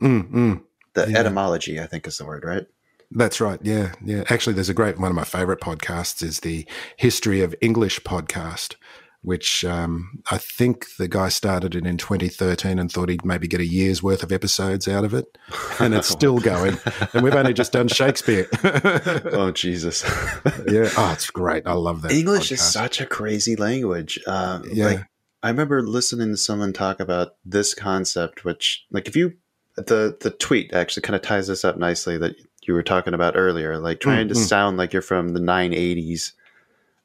[0.00, 0.62] Mm, mm.
[0.94, 1.18] The Yeah.
[1.20, 2.66] etymology, I think, is the word, right?
[3.10, 3.58] That's right.
[3.62, 4.24] Yeah, yeah.
[4.28, 6.66] Actually, there's a great one of my favorite podcasts is the
[6.96, 8.74] History of English podcast,
[9.22, 13.60] which um, I think the guy started it in 2013 and thought he'd maybe get
[13.60, 15.38] a year's worth of episodes out of it,
[15.80, 16.78] and it's still going.
[17.12, 18.48] And we've only just done Shakespeare.
[19.32, 20.02] oh Jesus!
[20.68, 20.90] yeah.
[20.96, 21.66] Oh, it's great.
[21.66, 22.12] I love that.
[22.12, 24.18] English is such a crazy language.
[24.26, 24.86] Um, Yeah.
[24.86, 25.00] Like
[25.42, 29.34] I remember listening to someone talk about this concept, which, like, if you
[29.76, 32.34] the the tweet actually kind of ties this up nicely that
[32.68, 34.38] you were talking about earlier, like trying to mm.
[34.38, 36.32] sound like you're from the 980s,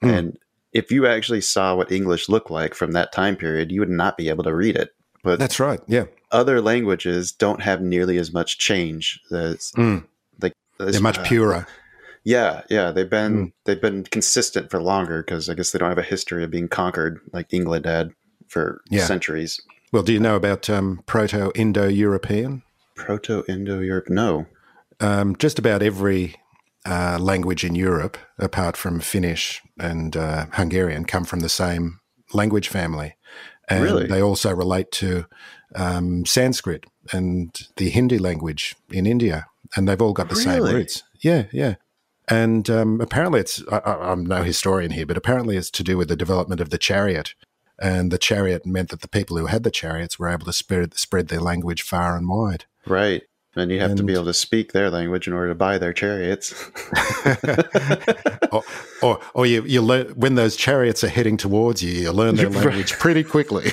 [0.04, 0.18] Mm.
[0.18, 0.38] and
[0.74, 4.18] if you actually saw what English looked like from that time period, you would not
[4.18, 4.90] be able to read it.
[5.24, 5.80] But That's right.
[5.88, 6.06] Yeah.
[6.32, 9.20] other languages don't have nearly as much change.
[9.32, 10.06] As, Mm.
[10.42, 11.68] like They're much uh, purer.
[12.24, 13.52] yeah, yeah, they've been Mm.
[13.66, 16.68] they've been consistent for longer because I guess they don't have a history of being
[16.68, 18.12] conquered like England had
[18.48, 19.06] for Yeah.
[19.06, 19.62] centuries.
[19.92, 22.64] Well, do you know about um, Proto Indo European?
[22.96, 24.48] Proto Indo Europe, no.
[25.02, 26.36] Um, just about every
[26.86, 32.00] uh, language in Europe, apart from Finnish and uh, Hungarian, come from the same
[32.34, 33.16] language family.
[33.68, 34.08] And Really?
[34.08, 35.26] they also relate to
[35.76, 39.46] um, Sanskrit and the Hindi language in India.
[39.76, 41.04] And they've all got the same roots.
[41.22, 41.76] Yeah, yeah.
[42.28, 45.98] And um, apparently, it's, I, I- I'm no historian here, but apparently it's to do
[45.98, 47.36] with the development of the chariot.
[47.80, 50.94] And the chariot meant that the people who had the chariots were able to spread,
[50.96, 52.66] spread their language far and wide.
[52.86, 53.24] Right.
[53.56, 55.92] And you have to be able to speak their language in order to buy their
[55.92, 56.54] chariots.
[58.52, 58.64] or,
[59.02, 62.50] or, or you, you learn when those chariots are heading towards you, you learn their
[62.62, 63.70] language pretty quickly.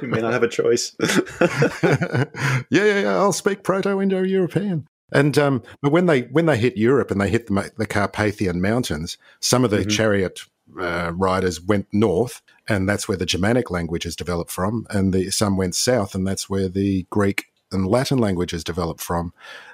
[0.00, 0.94] you may not have a choice.
[1.00, 2.24] yeah,
[2.70, 3.16] yeah, yeah.
[3.16, 4.86] I'll speak Proto-Indo-European.
[5.12, 8.62] And um, but when they when they hit Europe and they hit the, the Carpathian
[8.62, 9.90] Mountains, some of the Mhm.
[9.90, 10.40] chariot
[10.80, 15.56] uh, riders went north, and that's where the Germanic languages developed from, and the some
[15.56, 19.32] went south, and that's where the Greek and Latin languages developed from,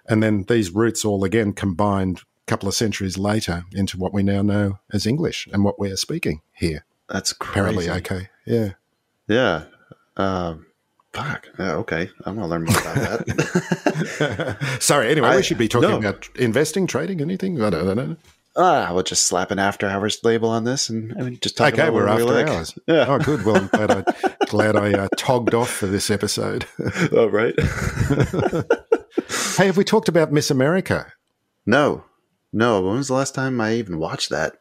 [0.09, 4.23] and then these roots all again combined a couple of centuries later into what we
[4.23, 6.85] now know as English and what we're speaking here.
[7.09, 7.99] That's Apparently, crazy.
[8.01, 8.71] okay, yeah.
[9.27, 9.65] Yeah.
[10.17, 10.67] Um,
[11.13, 11.49] fuck.
[11.59, 12.11] Yeah, okay.
[12.25, 14.77] I'm gonna learn more about that.
[14.81, 15.09] Sorry.
[15.11, 15.99] Anyway, I- we should be talking no.
[15.99, 17.61] about investing, trading, anything.
[17.63, 18.17] I don't, I don't know.
[18.59, 21.73] Ah, we'll just slap an after hours label on this and I mean, just talk
[21.73, 22.49] Okay, about we're after we like.
[22.49, 22.79] hours.
[22.87, 23.07] Yeah.
[23.09, 23.45] Oh, good.
[23.45, 26.67] Well, I'm glad I glad I uh, togged off for this episode.
[27.13, 27.55] oh, right.
[29.57, 31.13] hey, have we talked about Miss America?
[31.67, 32.05] no,
[32.53, 32.81] no.
[32.83, 34.55] When was the last time I even watched that?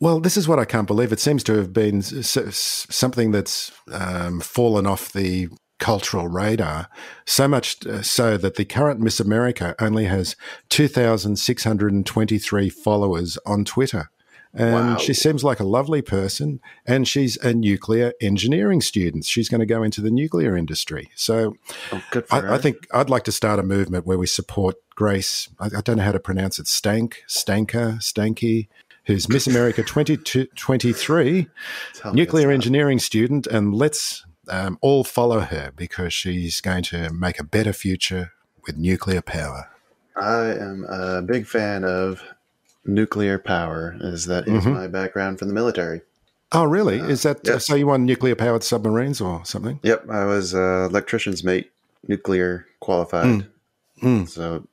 [0.00, 1.12] Well, this is what I can't believe.
[1.12, 5.48] It seems to have been s- s- something that's um, fallen off the
[5.82, 6.88] cultural radar,
[7.26, 10.36] so much uh, so that the current Miss America only has
[10.68, 14.10] 2,623 followers on Twitter.
[14.54, 14.96] And Wow.
[14.98, 19.24] she seems like a lovely person, and she's a nuclear engineering student.
[19.24, 21.10] She's going to go into the nuclear industry.
[21.16, 21.56] So
[21.90, 22.50] Oh, good for her.
[22.52, 25.48] I, I think I'd like to start a movement where we support Grace.
[25.58, 26.68] I, I don't know how to pronounce it.
[26.68, 28.68] Stank, Stanker, Stanky,
[29.06, 31.46] who's Miss America 2023,
[32.12, 37.44] nuclear engineering student, and let's um, all follow her because she's going to make a
[37.44, 38.32] better future
[38.66, 39.68] with nuclear power.
[40.16, 42.22] I am a big fan of
[42.84, 44.74] nuclear power, as that is Mhm.
[44.74, 46.02] my background from the military.
[46.54, 47.00] Oh, really?
[47.00, 47.66] Uh, Is that yes.
[47.66, 47.74] so?
[47.74, 49.80] You want nuclear powered submarines or something?
[49.82, 51.70] Yep, I was uh, electrician's mate,
[52.06, 53.46] nuclear qualified.
[54.02, 54.28] Mm.
[54.28, 54.66] So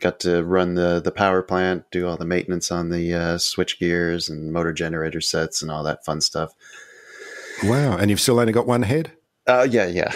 [0.00, 3.78] got to run the the power plant, do all the maintenance on the uh, switch
[3.78, 6.52] gears and motor generator sets and all that fun stuff.
[7.64, 7.96] Wow!
[7.96, 9.12] And you've still only got one head?
[9.46, 10.12] Uh, yeah, yeah.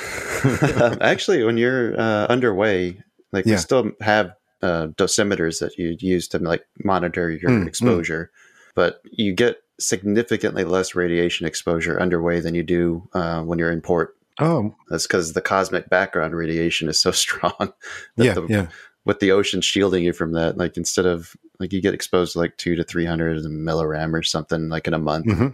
[0.83, 2.99] Um, Actually, when you're uh, underway,
[3.33, 3.53] like Yeah.
[3.55, 7.67] we still have uh, dosimeters that you use to like monitor your Mm, mm.
[7.67, 8.31] exposure,
[8.75, 13.81] but you get significantly less radiation exposure underway than you do uh, when you're in
[13.81, 14.17] port.
[14.41, 17.53] Oh, That's because the cosmic background radiation is so strong.
[17.59, 18.67] that yeah, the- yeah.
[19.05, 22.39] with the ocean shielding you from that, like instead of like you get exposed to
[22.39, 25.49] like two to three hundred millirem or something like in a month hmm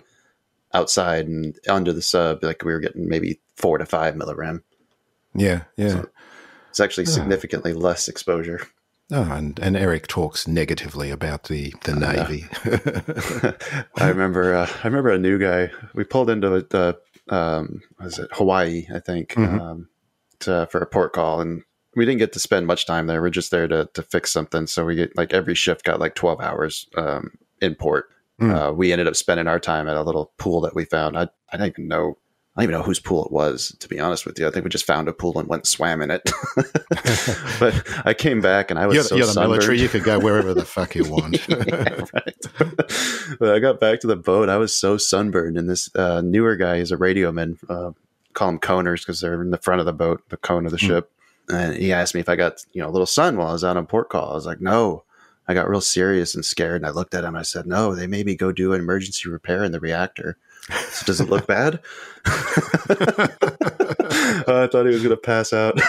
[0.74, 4.62] outside and under the sub, like we were getting maybe four to five milligram.
[5.34, 5.88] Yeah, yeah.
[5.90, 6.08] So-
[6.70, 8.60] It's actually significantly less exposure.
[9.12, 12.12] Oh, and, and Eric talks negatively about the, the know.
[12.12, 12.44] Navy.
[13.96, 15.70] I remember, uh, I remember a new guy.
[15.94, 16.96] We pulled into the,
[17.28, 18.86] um, was it Hawaii?
[18.94, 19.60] I think Mhm.
[19.60, 19.88] um,
[20.40, 21.62] to, for a port call, and
[21.96, 23.20] we didn't get to spend much time there.
[23.20, 24.66] We're just there to to fix something.
[24.68, 28.10] So we get like every shift got like twelve hours um, in port.
[28.40, 28.70] Mm.
[28.70, 31.16] Uh, we ended up spending our time at a little pool that we found.
[31.18, 32.16] I I don't even know.
[32.56, 34.46] I don't even know whose pool it was, to be honest with you.
[34.46, 36.28] I think we just found a pool and went and swam in it.
[37.60, 39.80] but I came back and I was you're, so you're the military.
[39.80, 41.38] You could go wherever the fuck you want.
[41.48, 42.04] Yeah,
[43.38, 45.56] when I got back to the boat, I was so sunburned.
[45.56, 47.58] And this uh, newer guy is a radioman.
[47.68, 47.92] Uh,
[48.32, 50.78] call them coners because they're in the front of the boat, the cone of the
[50.78, 50.86] Hmm.
[50.86, 51.12] ship.
[51.48, 53.64] And he asked me if I got you know a little sun while I was
[53.64, 54.30] out on port call.
[54.32, 55.04] I was like, no.
[55.50, 57.34] I got real serious and scared, and I looked at him.
[57.34, 60.36] I said, "No, they made me go do an emergency repair in the reactor.
[60.90, 61.80] So does it look bad?"
[64.46, 65.76] I thought he was going to pass out.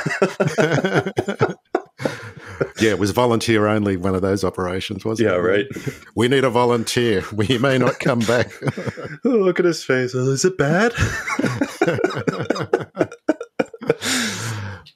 [2.81, 5.39] yeah, it was volunteer only, one of those operations, wasn't yeah, it?
[5.39, 5.67] right.
[6.15, 7.23] We need a volunteer.
[7.31, 8.51] We may not come back.
[9.23, 10.15] Oh, look at his face.
[10.15, 10.91] Oh, is it bad?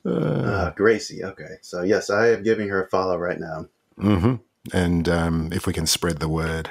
[0.08, 1.24] Ah, Gracie.
[1.24, 1.58] Okay.
[1.62, 3.68] So, yes, I am giving her a follow right now.
[3.98, 4.36] hmm
[4.74, 6.70] And um, if we can spread the word.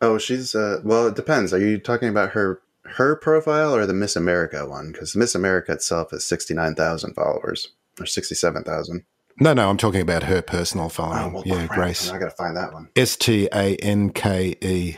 [0.00, 1.52] Oh, she's, uh, well, it depends.
[1.52, 4.92] Are you talking about her her profile or the Miss America one?
[4.92, 7.68] Because Miss America itself is 69,000 followers
[8.00, 9.04] or 67,000.
[9.40, 11.24] No, no, I'm talking about her personal following.
[11.24, 11.78] Oh, well, yeah, crap.
[11.78, 12.10] Grace.
[12.10, 12.88] I got to find that one.
[12.96, 14.96] S T A N K E,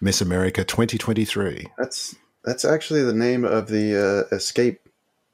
[0.00, 1.66] Miss America 2023.
[1.76, 4.88] That's that's actually the name of the uh, escape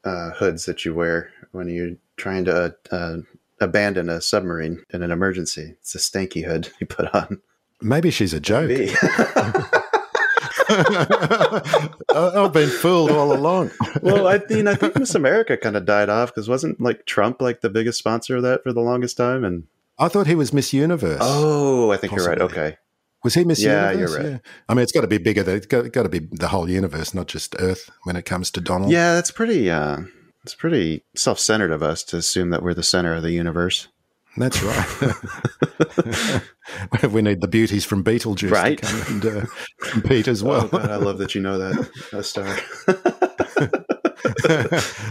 [0.04, 3.16] uh, hoods that you wear when you're trying to uh, uh,
[3.60, 5.74] abandon a submarine in an emergency.
[5.80, 7.40] It's a stanky hood you put on.
[7.82, 8.70] Maybe she's a joke.
[12.08, 13.70] I've been fooled all along.
[14.02, 17.40] well, I mean, I think Miss America kind of died off because wasn't like Trump
[17.40, 19.44] like the biggest sponsor of that for the longest time?
[19.44, 19.64] And
[19.98, 21.18] I thought he was Miss Universe.
[21.20, 22.40] oh, I think you're right.
[22.40, 22.76] Okay,
[23.24, 24.10] Was he Miss Yeah, Universe?
[24.22, 24.40] you're right.
[24.68, 25.42] I mean, it's got to be bigger.
[25.42, 28.50] than- It's got, got to be the whole universe, not just Earth when it comes
[28.52, 28.90] to Donald.
[28.92, 29.70] yeah, that's pretty.
[29.70, 29.98] Uh,
[30.44, 33.88] It's pretty self centered of us to assume that we're the center of the universe.
[34.36, 34.86] That's right.
[37.12, 38.78] we need the beauties from Beetlejuice Right.
[38.80, 39.46] to come and uh,
[39.82, 40.68] compete as Oh, well.
[40.68, 42.46] God, I love that you know that, that star.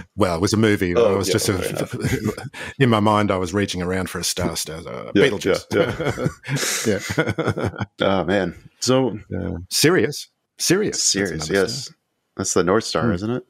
[0.15, 0.95] well, it was a movie.
[0.95, 2.33] I Oh, was yeah, just of,
[2.79, 3.29] in my mind.
[3.29, 4.55] I was reaching around for a star.
[4.55, 6.87] Star, uh, Yeah, Beetlejuice.
[6.87, 8.55] Yeah, oh, man.
[8.79, 9.51] So yeah.
[9.69, 11.83] Sirius, Sirius, serious, another yes.
[11.85, 11.95] star.
[12.37, 13.11] That's the North Star, Hmm.
[13.11, 13.43] isn't it?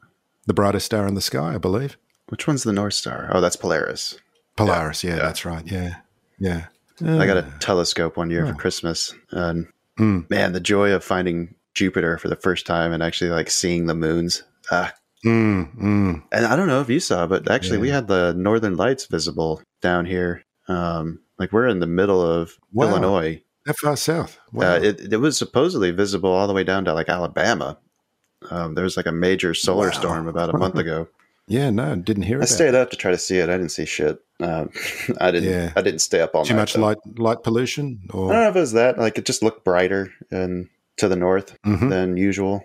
[0.50, 1.96] The brightest star in the sky, I believe.
[2.28, 3.30] Which one's the North Star?
[3.32, 4.18] Oh, that's Polaris.
[4.56, 5.04] Polaris.
[5.04, 5.22] Yeah, yeah.
[5.22, 5.64] that's right.
[5.64, 5.94] Yeah,
[6.40, 6.66] yeah.
[7.00, 8.56] I got a telescope one year for Oh.
[8.56, 9.68] Christmas, and
[10.00, 10.28] Mm.
[10.28, 13.94] man, the joy of finding Jupiter for the first time and actually like seeing the
[13.94, 14.42] moons.
[14.72, 14.92] Ah,
[15.24, 16.22] Mm, mm.
[16.32, 19.62] and I don't know if you saw, but actually we had the Northern Lights visible
[19.82, 20.42] down here.
[20.66, 22.88] Um, like we're in the middle of Wow.
[22.88, 23.40] Illinois.
[23.66, 24.38] That far south.
[24.52, 24.72] Wow.
[24.74, 27.78] Uh, it, it was supposedly visible all the way down to like Alabama.
[28.50, 29.92] Um, there was like a major solar Wow.
[29.92, 31.08] storm about a month ago.
[31.46, 32.42] yeah, no, didn't hear it.
[32.42, 33.48] I stayed up to try to see it.
[33.48, 34.18] I didn't see shit.
[34.40, 34.70] Um,
[35.20, 35.50] I didn't.
[35.50, 35.72] Yeah.
[35.76, 36.68] I didn't stay up all Too night.
[36.68, 37.10] Too much though.
[37.12, 38.98] light light pollution, I don't know if it was that.
[38.98, 41.90] Like it just looked brighter and to the north Mhm.
[41.90, 42.64] than usual.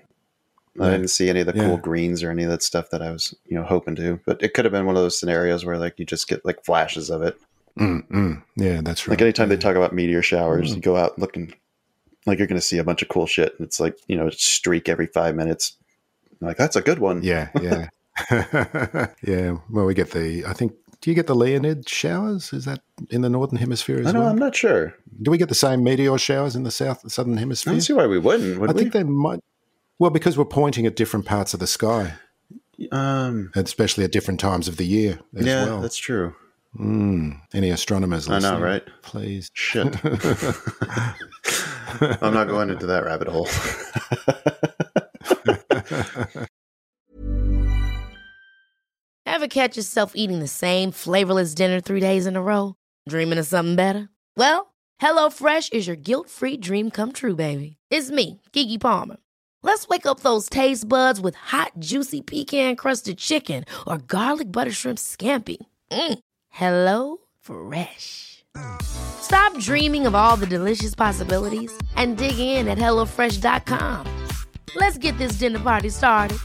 [0.79, 0.91] I Yeah.
[0.91, 1.65] didn't see any of the Yeah.
[1.67, 4.19] cool greens or any of that stuff that I was, you know, hoping to.
[4.25, 6.63] But it could have been one of those scenarios where like you just get like
[6.65, 7.37] flashes of it.
[7.79, 8.41] Mm, mm.
[8.55, 9.13] yeah, that's right.
[9.13, 9.55] Like anytime yeah.
[9.57, 10.75] they talk about meteor showers, Mm.
[10.77, 11.53] you go out looking
[12.25, 14.29] like you're going to see a bunch of cool shit, and it's like you know,
[14.29, 15.77] streak every five minutes.
[16.41, 17.23] Like that's a good one.
[17.23, 17.89] Yeah, yeah,
[19.23, 19.57] yeah.
[19.69, 20.45] Well, we get the.
[20.45, 20.73] I think.
[21.01, 22.51] Do you get the Leonid showers?
[22.51, 24.21] Is that in the northern hemisphere as I know.
[24.21, 24.29] well?
[24.29, 24.95] I'm not sure.
[25.21, 27.71] Do we get the same meteor showers in the south southern hemisphere?
[27.71, 28.59] I don't see why we wouldn't.
[28.59, 28.79] Would I we?
[28.79, 29.41] think they might.
[29.99, 32.13] Well, because we're pointing at different parts of the sky,
[32.91, 35.81] um, especially at different times of the year as yeah, well.
[35.81, 36.33] that's true.
[36.77, 37.39] Mm.
[37.53, 38.29] Any astronomers?
[38.29, 38.83] I know, right?
[39.01, 39.49] Please.
[39.53, 39.95] Shit.
[42.21, 43.47] I'm not going into that rabbit hole.
[49.25, 52.75] Ever catch yourself eating the same flavorless dinner three days in a row?
[53.09, 54.09] Dreaming of something better?
[54.37, 57.77] Well, HelloFresh is your guilt free dream come true, baby.
[57.89, 59.17] It's me, Keke Palmer.
[59.61, 64.71] Let's wake up those taste buds with hot, juicy pecan crusted chicken or garlic butter
[64.71, 65.57] shrimp scampi.
[65.91, 66.19] Mm.
[66.49, 68.34] Hello Fresh.
[68.81, 74.07] Stop dreaming of all the delicious possibilities and dig in at HelloFresh.com.
[74.75, 76.37] Let's get this dinner party started.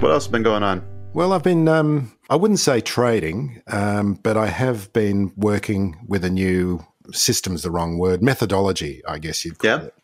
[0.00, 0.84] what else has been going on?
[1.14, 6.24] Well, I've been, um, I wouldn't say trading, um, but I have been working with
[6.24, 9.82] a new system's the wrong word, methodology, I guess you'd call Yeah.
[9.84, 9.94] it.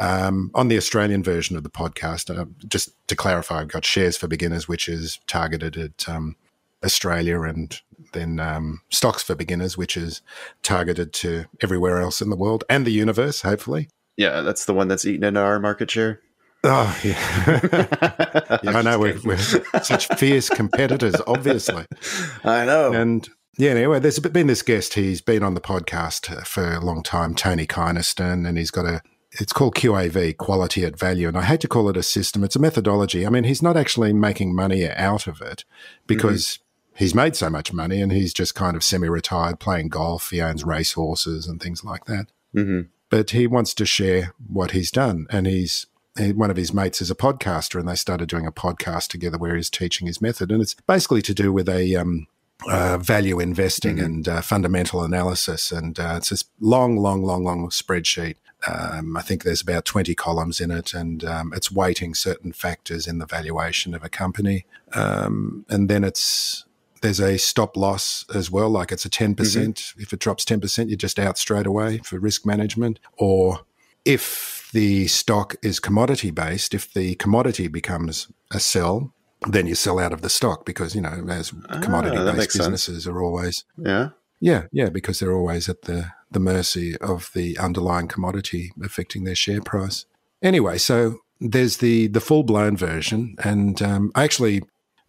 [0.00, 4.16] Um, on the Australian version of the podcast, uh, just to clarify, I've got Shares
[4.16, 6.36] for Beginners, which is targeted at um,
[6.84, 7.80] Australia, and
[8.12, 10.20] then um, Stocks for Beginners, which is
[10.62, 13.88] targeted to everywhere else in the world and the universe, hopefully.
[14.16, 16.20] Yeah, that's the one that's eaten into our market share.
[16.66, 18.58] Oh, yeah.
[18.64, 21.84] I know we're, we're such fierce competitors, obviously.
[22.44, 22.92] I know.
[22.92, 23.28] And
[23.58, 24.94] yeah, anyway, there's been this guest.
[24.94, 29.02] He's been on the podcast for a long time, Tony Kynaston, and he's got a.
[29.40, 32.44] It's called QAV, quality at value, and I hate to call it a system.
[32.44, 33.26] It's a methodology.
[33.26, 35.64] I mean, he's not actually making money out of it
[36.06, 36.60] because
[36.94, 40.30] he's made so much money, and he's just kind of semi-retired, playing golf.
[40.30, 42.26] He owns racehorses and things like that.
[42.52, 46.72] hmm But he wants to share what he's done, and he's he- one of his
[46.72, 50.20] mates is a podcaster, and they started doing a podcast together where he's teaching his
[50.22, 52.28] method, and it's basically to do with a um,
[52.68, 57.68] uh, value investing and uh, fundamental analysis, and uh, it's this long, long, long, long
[57.70, 58.36] spreadsheet.
[58.66, 63.06] Um, I think there's about 20 columns in it, and um, it's weighting certain factors
[63.06, 66.64] in the valuation of a company, um, and then it's
[67.04, 69.36] there's a stop loss as well, like it's a 10%.
[69.36, 72.98] percent If it drops 10%, you're just out straight away for risk management.
[73.18, 73.60] Or
[74.06, 79.12] if the stock is commodity based, if the commodity becomes a sell,
[79.46, 82.64] then you sell out of the stock because, you know, as commodity based makes sense.
[82.64, 84.10] businesses are always, Yeah.
[84.50, 89.34] Yeah, yeah, because they're always at the, the mercy of the underlying commodity affecting their
[89.44, 90.04] share price.
[90.42, 94.62] Anyway, so there's the the full blown version, and um, I actually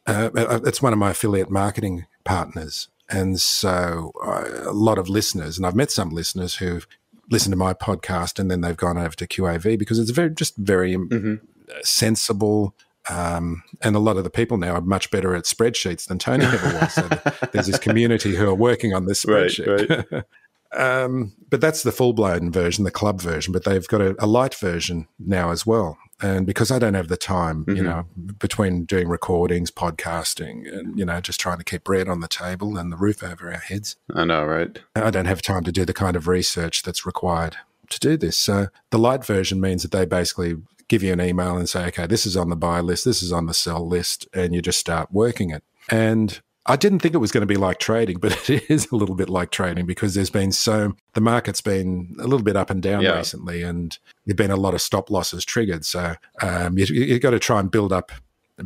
[0.07, 5.09] uh, uh, it's one of my affiliate marketing partners, and so uh, a lot of
[5.09, 6.88] listeners, and I've met some listeners who've
[7.29, 10.55] listened to my podcast, and then they've gone over to QAV because it's very just
[10.57, 11.39] very um, Mhm.
[11.83, 12.73] sensible.
[13.10, 16.45] Um, and a lot of the people now are much better at spreadsheets than Tony
[16.45, 16.93] ever was.
[16.93, 17.08] So
[17.51, 20.24] there's this community who are working on this Right, spreadsheet.
[20.76, 23.53] Um, but that's the full blown version, the club version.
[23.53, 25.97] But they've got a, a, light version now as well.
[26.22, 27.78] And because I don't have the time, mm-hmm.
[27.78, 28.06] you know,
[28.39, 32.78] between doing recordings, podcasting, and you know, just trying to keep bread on the table
[32.78, 33.95] and the roof over our heads.
[34.14, 34.78] I know, right?
[34.95, 37.58] I don't have time to do the kind of research that's required
[37.89, 38.38] to do this.
[38.38, 40.56] So the light version means that they basically
[40.88, 43.31] give you an email and say, okay, this is on the buy list, this is
[43.31, 45.63] on the sell list, and you just start working it.
[45.89, 48.95] And I didn't think it was going to be like trading, but it is a
[48.95, 52.69] little bit like trading because there's been so the market's been a little bit up
[52.69, 53.17] and down yeah.
[53.17, 55.86] recently, and there've been a lot of stop losses triggered.
[55.86, 58.11] So um, you, you've got to try and build up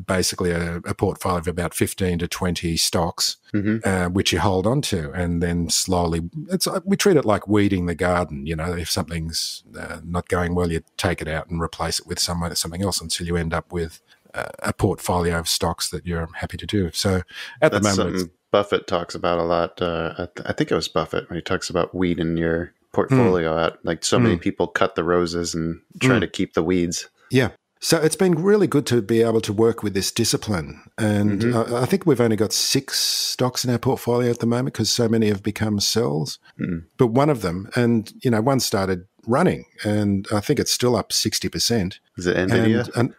[0.05, 3.77] basically a, a, portfolio of about 15 to 20 stocks, mm-hmm.
[3.83, 5.11] uh, which you hold on to.
[5.11, 8.45] And then slowly, it's, uh, we treat it like weeding the garden.
[8.45, 12.07] You know, if something's uh, not going well, you take it out and replace it
[12.07, 14.01] with some, something else until you end up with
[14.33, 16.91] a portfolio of stocks that you're happy to do.
[16.93, 17.21] So
[17.61, 19.81] at That's the moment, Buffett talks about a lot.
[19.81, 23.59] Uh, I think it was Buffett when he talks about weeding your portfolio mm.
[23.59, 23.79] out.
[23.83, 24.23] Like so mm.
[24.23, 24.41] many hmm.
[24.41, 26.21] people cut the roses and try mm.
[26.21, 27.09] to keep the weeds.
[27.31, 27.49] Yeah.
[27.81, 30.81] So it's been really good to be able to work with this discipline.
[30.97, 31.75] And mm-hmm.
[31.75, 34.89] I, I, think we've only got six stocks in our portfolio at the moment because
[34.89, 36.39] so many have become sells.
[36.59, 36.85] Mm.
[36.97, 40.95] But one of them, and, you know, one started running, and I think it's still
[40.95, 41.99] up sixty percent.
[42.17, 42.89] Is it Nvidia?
[42.95, 43.15] And,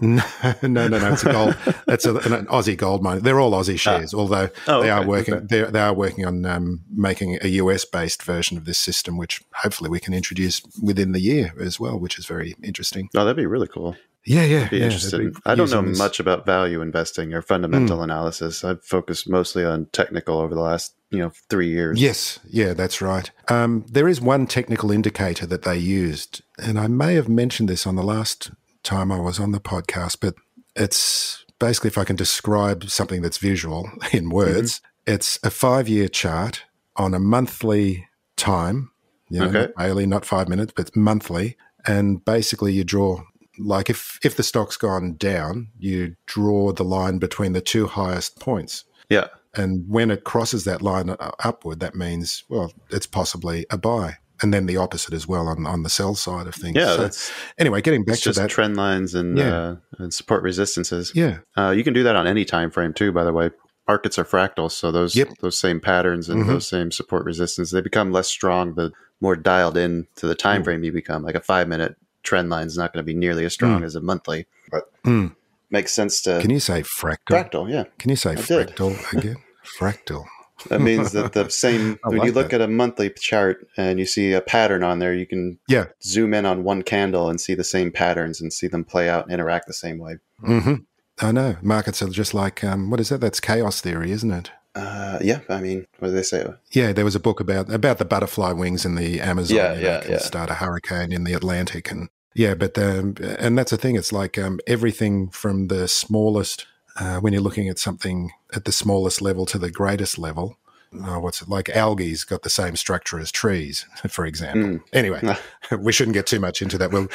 [0.00, 0.22] and,
[0.74, 1.56] no, no, no, It's a gold.
[1.88, 3.20] It's a, an Aussie gold mine.
[3.20, 3.76] They're all Aussie ah.
[3.76, 5.34] shares, although oh, they are working.
[5.34, 5.70] Okay.
[5.70, 9.90] They are working on um, making a US based version of this system, which hopefully
[9.90, 13.08] we can introduce within the year as well, which is very interesting.
[13.16, 13.96] Oh, that'd be really cool.
[14.24, 14.84] Yeah, yeah, be yeah.
[14.84, 15.34] Interested.
[15.44, 15.98] I don't know this.
[15.98, 18.04] much about value investing or fundamental mm.
[18.04, 18.62] analysis.
[18.62, 22.00] I've focused mostly on technical over the last you know three years.
[22.00, 23.30] Yes, yeah, that's right.
[23.48, 27.86] Um, there is one technical indicator that they used, and I may have mentioned this
[27.86, 28.50] on the last
[28.82, 30.34] time I was on the podcast, but
[30.74, 35.14] it's basically if I can describe something that's visual in words, mm-hmm.
[35.14, 36.64] it's a five-year chart
[36.96, 38.90] on a monthly time.
[39.28, 39.60] You know, okay.
[39.60, 41.56] not daily, not five minutes, but monthly,
[41.86, 43.22] and basically you draw
[43.58, 48.40] like if if the stock's gone down, you draw the line between the two highest
[48.40, 48.84] points.
[49.10, 49.28] Yeah.
[49.54, 54.16] And when it crosses that line uh, upward, that means, well, it's possibly a buy.
[54.40, 56.76] And then the opposite as well on, on the sell side of things.
[56.76, 57.10] Yeah.
[57.10, 57.28] So,
[57.58, 58.34] anyway, getting back to that.
[58.34, 59.54] Just trend lines and, yeah.
[59.54, 61.12] uh, and support resistances.
[61.14, 61.38] Yeah.
[61.56, 63.50] Uh, you can do that on any time frame too, by the way.
[63.86, 64.70] Markets are fractal.
[64.70, 65.28] So those, yep.
[65.40, 66.52] those same patterns and mm-hmm.
[66.52, 68.90] those same support resistance, they become less strong the
[69.20, 70.64] more dialed in to the time mm.
[70.64, 71.22] frame you become.
[71.22, 73.84] Like a five minute trend line is not going to be nearly as strong mm.
[73.84, 74.46] as a monthly.
[74.70, 75.36] But mm
[75.72, 76.40] makes sense to.
[76.40, 77.16] Can you say fractal?
[77.50, 77.84] Fractal, yeah.
[77.98, 79.18] Can you say I fractal did.
[79.18, 79.36] again?
[79.78, 80.26] fractal.
[80.68, 82.60] That means that the same when like you look that.
[82.60, 86.34] at a monthly chart and you see a pattern on there, you can yeah zoom
[86.34, 89.32] in on one candle and see the same patterns and see them play out and
[89.32, 90.18] interact the same way.
[90.42, 90.74] Mm-hmm.
[91.20, 93.20] I know markets are just like um, what is that?
[93.20, 94.50] That's chaos theory, isn't it?
[94.74, 96.46] Uh, yeah, I mean, what do they say?
[96.70, 99.56] Yeah, there was a book about about the butterfly wings in the Amazon.
[99.56, 100.18] Yeah, yeah, yeah.
[100.18, 103.96] Start a hurricane in the Atlantic, and yeah, but um, and that's the thing.
[103.96, 106.66] It's like um, everything from the smallest
[106.98, 110.56] uh, when you're looking at something at the smallest level to the greatest level.
[111.04, 111.70] Oh, what's it like?
[111.70, 114.62] Algae's got the same structure as trees, for example.
[114.62, 114.82] Mm.
[114.92, 115.20] Anyway,
[115.78, 116.90] we shouldn't get too much into that.
[116.90, 117.08] Well,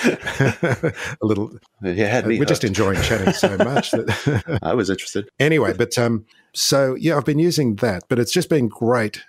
[1.21, 1.51] a little.
[1.81, 2.49] Yeah, we're hooked.
[2.49, 5.29] just enjoying chatting so much that I was interested.
[5.39, 9.23] Anyway, but um, so yeah, I've been using that, but it's just been great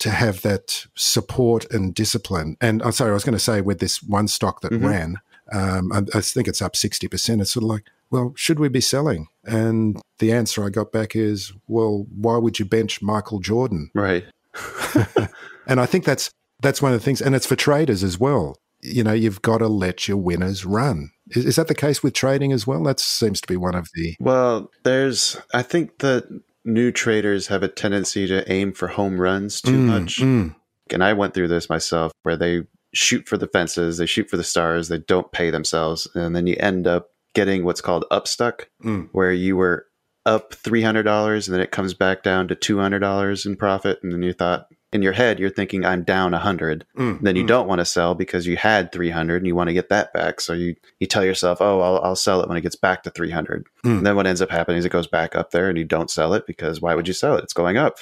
[0.00, 2.56] to have that support and discipline.
[2.60, 4.86] And I'm oh, sorry, I was going to say with this one stock that mm-hmm.
[4.86, 5.16] ran,
[5.52, 7.40] um, I, I, think it's up 60%.
[7.40, 9.28] It's sort of like, well, should we be selling?
[9.44, 13.90] And the answer I got back is, well, why would you bench Michael Jordan?
[13.94, 14.24] Right.
[15.66, 16.30] and I think that's
[16.60, 18.56] that's one of the things, and it's for traders as well.
[18.80, 21.10] You know, you've got to let your winners run.
[21.30, 22.82] Is, is that the case with trading as well?
[22.84, 24.14] That seems to be one of the.
[24.20, 25.36] Well, there's.
[25.52, 26.28] I think that
[26.64, 30.18] new traders have a tendency to aim for home runs too mm, much.
[30.18, 30.54] Mm.
[30.90, 32.62] And I went through this myself where they
[32.94, 36.08] shoot for the fences, they shoot for the stars, they don't pay themselves.
[36.14, 39.08] And then you end up getting what's called upstuck, mm.
[39.12, 39.86] where you were
[40.26, 43.98] up $300 and then it comes back down to $200 in profit.
[44.02, 46.86] And then you thought, in your head, you're thinking, I'm down 100.
[46.96, 47.48] Mm, then you mm.
[47.48, 50.40] don't want to sell because you had 300 and you want to get that back.
[50.40, 53.10] So you, you tell yourself, oh, I'll, I'll sell it when it gets back to
[53.10, 53.66] 300.
[53.84, 53.98] Mm.
[53.98, 56.10] And then what ends up happening is it goes back up there and you don't
[56.10, 57.42] sell it because why would you sell it?
[57.42, 57.98] It's going up.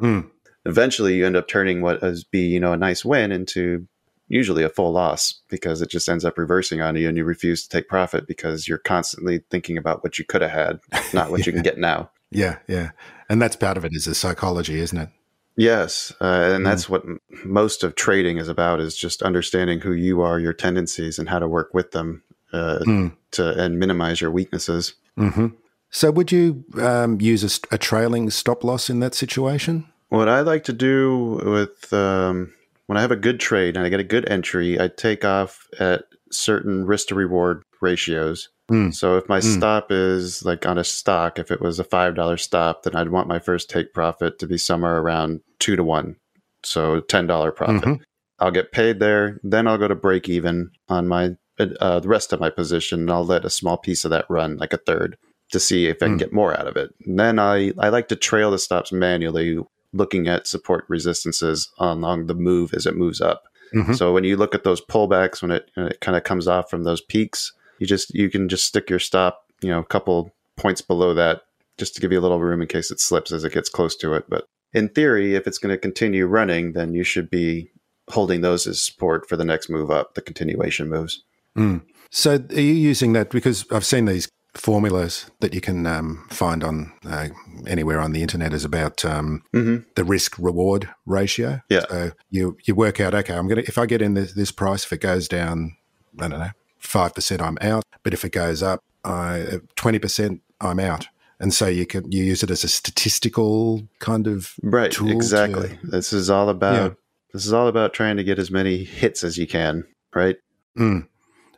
[0.00, 0.30] Mm.
[0.64, 3.88] Eventually, you end up turning what is be, you know, a nice win into
[4.28, 7.62] usually a full loss because it just ends up reversing on you and you refuse
[7.62, 10.80] to take profit because you're constantly thinking about what you could have had,
[11.14, 11.46] not what yeah.
[11.46, 12.10] you can get now.
[12.30, 12.90] Yeah, yeah.
[13.28, 15.08] And that's part of it is the psychology, isn't it?
[15.56, 16.64] Yes, uh, and mm.
[16.64, 20.52] that's what m- most of trading is about is just understanding who you are, your
[20.52, 22.22] tendencies, and how to work with them
[22.52, 23.16] uh, mm.
[23.32, 24.94] to and minimize your weaknesses.
[25.18, 25.48] Mm-hmm.
[25.90, 29.88] So, would you um, use a, a, trailing stop loss in that situation?
[30.10, 32.54] What I like to do with um,
[32.88, 35.66] when I have a good trade and I get a good entry, I take off
[35.78, 38.48] at certain risk to reward ratios.
[38.70, 38.94] Mm.
[38.94, 39.56] So if my Mm.
[39.56, 43.10] stop is like on a stock, if it was a five dollar stop, then I'd
[43.10, 46.16] want my first take profit to be somewhere around two to one,
[46.64, 47.82] so ten dollar profit.
[47.84, 48.00] Mhm.
[48.40, 51.36] I'll get paid there, then I'll go to break even on my
[51.80, 54.58] uh, the rest of my position, and I'll let a small piece of that run,
[54.58, 55.16] like a third,
[55.50, 56.18] to see if I can Mm.
[56.20, 56.94] get more out of it.
[57.04, 59.58] And then I I like to trail the stops manually,
[59.92, 63.44] looking at support resistances along the move as it moves up.
[63.74, 63.96] Mhm.
[63.96, 66.70] So when you look at those pullbacks, when it, when it kind of comes off
[66.70, 70.34] from those peaks, you just you can just stick your stop, you know, a couple
[70.56, 71.42] points below that,
[71.76, 73.94] just to give you a little room in case it slips as it gets close
[73.96, 74.24] to it.
[74.28, 77.70] But in theory, if it's going to continue running, then you should be
[78.08, 81.22] holding those as support for the next move up, the continuation moves.
[81.56, 81.82] Mm.
[82.10, 86.64] So are you using that because I've seen these formulas that you can um, find
[86.64, 87.28] on uh,
[87.66, 89.84] anywhere on the internet is about um, Mm-hmm.
[89.94, 91.60] the risk reward ratio.
[91.68, 91.84] Yeah.
[91.88, 94.84] So you you work out okay, I'm gonna if I get in this, this price,
[94.84, 95.76] if it goes down,
[96.18, 97.84] I don't know, five percent, I'm out.
[98.02, 101.08] But if it goes up, I twenty percent, I'm out.
[101.40, 105.14] And so you can you use it as a statistical kind of Right, tool to-
[105.14, 105.78] exactly.
[105.84, 106.94] This is all about Yeah.
[107.32, 109.84] this is all about trying to get as many hits as you can.
[110.14, 110.36] Right.
[110.76, 111.06] Mm.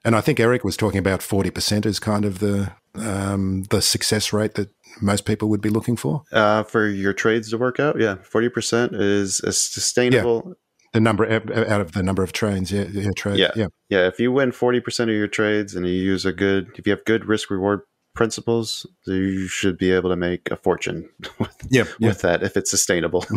[0.04, 3.80] And I think Eric was talking about forty percent as kind of the um, the
[3.82, 4.70] success rate that
[5.00, 6.22] most people would be looking for.
[6.32, 10.54] Uh, for your trades to work out, yeah, forty percent is a sustainable.
[10.92, 13.52] The number out of the number of trains, yeah, yeah, trades, Yeah.
[13.54, 13.66] yeah.
[13.88, 16.84] Yeah, if you win forty percent of your trades and you use a good, if
[16.86, 17.82] you have good risk reward
[18.16, 22.08] principles, you should be able to make a fortune with, Yeah, yeah.
[22.08, 23.24] with that if it's sustainable.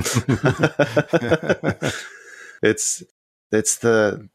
[2.63, 3.03] it's
[3.51, 4.27] it's the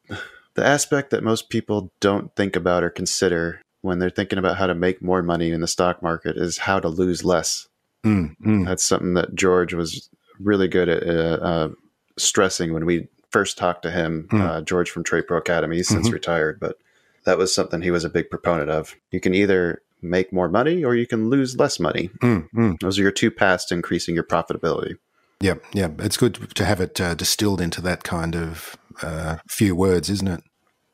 [0.55, 4.67] the aspect that most people don't think about or consider when they're thinking about how
[4.67, 7.69] to make more money in the stock market is how to lose less.
[8.05, 8.67] Mm, mm.
[8.67, 10.09] That's something that George was
[10.41, 11.69] really good at uh, uh,
[12.17, 14.29] stressing when we first talked to him.
[14.31, 14.41] Mm.
[14.41, 16.13] Uh, George from Trade Pro Academy, he's since Mhm.
[16.13, 16.79] retired, but
[17.25, 18.95] that was something he was a big proponent of.
[19.11, 22.09] You can either make more money or you can lose less money.
[22.23, 22.77] Mm, mm.
[22.81, 24.95] Those are your two paths to increasing your profitability.
[25.41, 25.89] Yeah, yeah.
[25.99, 30.27] It's good to have it uh, distilled into that kind of uh, few words, isn't
[30.29, 30.43] it?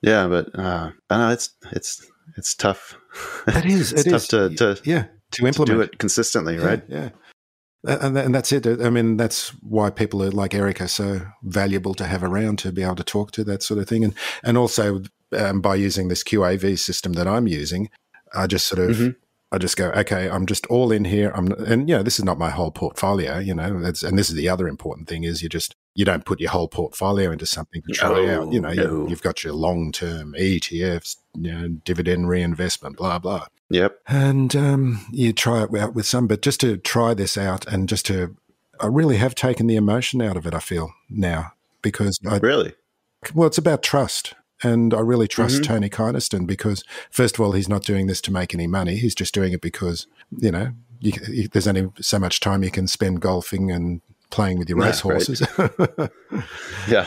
[0.03, 2.05] Yeah, but uh, I know it's it's
[2.37, 2.97] it's tough.
[3.47, 3.93] It is.
[3.93, 4.29] it's it tough is.
[4.29, 6.83] to to, yeah to to implement do it consistently, right?
[6.89, 7.11] Yeah.
[7.87, 8.67] Uh, And, and that's it.
[8.67, 12.73] I mean, that's why people are like Eric are so valuable to have around to
[12.73, 14.05] be able to talk to that sort of thing.
[14.05, 17.91] And and also um, by using this QAV system that I'm using,
[18.35, 19.17] I just sort of Mhm.
[19.53, 21.31] I just go, okay, I'm just all in here.
[21.37, 23.39] I'm and you know, this is not my whole portfolio.
[23.39, 26.25] You know, that's and this is the other important thing is you just you don't
[26.25, 28.53] put your whole portfolio into something to try No, out.
[28.53, 28.83] You know, no.
[28.83, 33.99] you, you've got your long term ETFs, you know, dividend reinvestment, blah blah Yep.
[34.09, 37.89] and um, you try it out with some, but just to try this out and
[37.89, 38.37] just to,
[38.79, 40.53] I really have taken the emotion out of it.
[40.55, 42.75] I feel now because I, Really?
[43.35, 45.65] well, it's about trust, and I really trust Mhm.
[45.65, 49.15] Tony Kynaston because first of all, he's not doing this to make any money; he's
[49.15, 50.07] just doing it because
[50.39, 54.01] you know you, you, there's only so much time you can spend golfing and
[54.35, 55.43] playing with your Yeah, racehorses,
[56.89, 57.07] Yeah.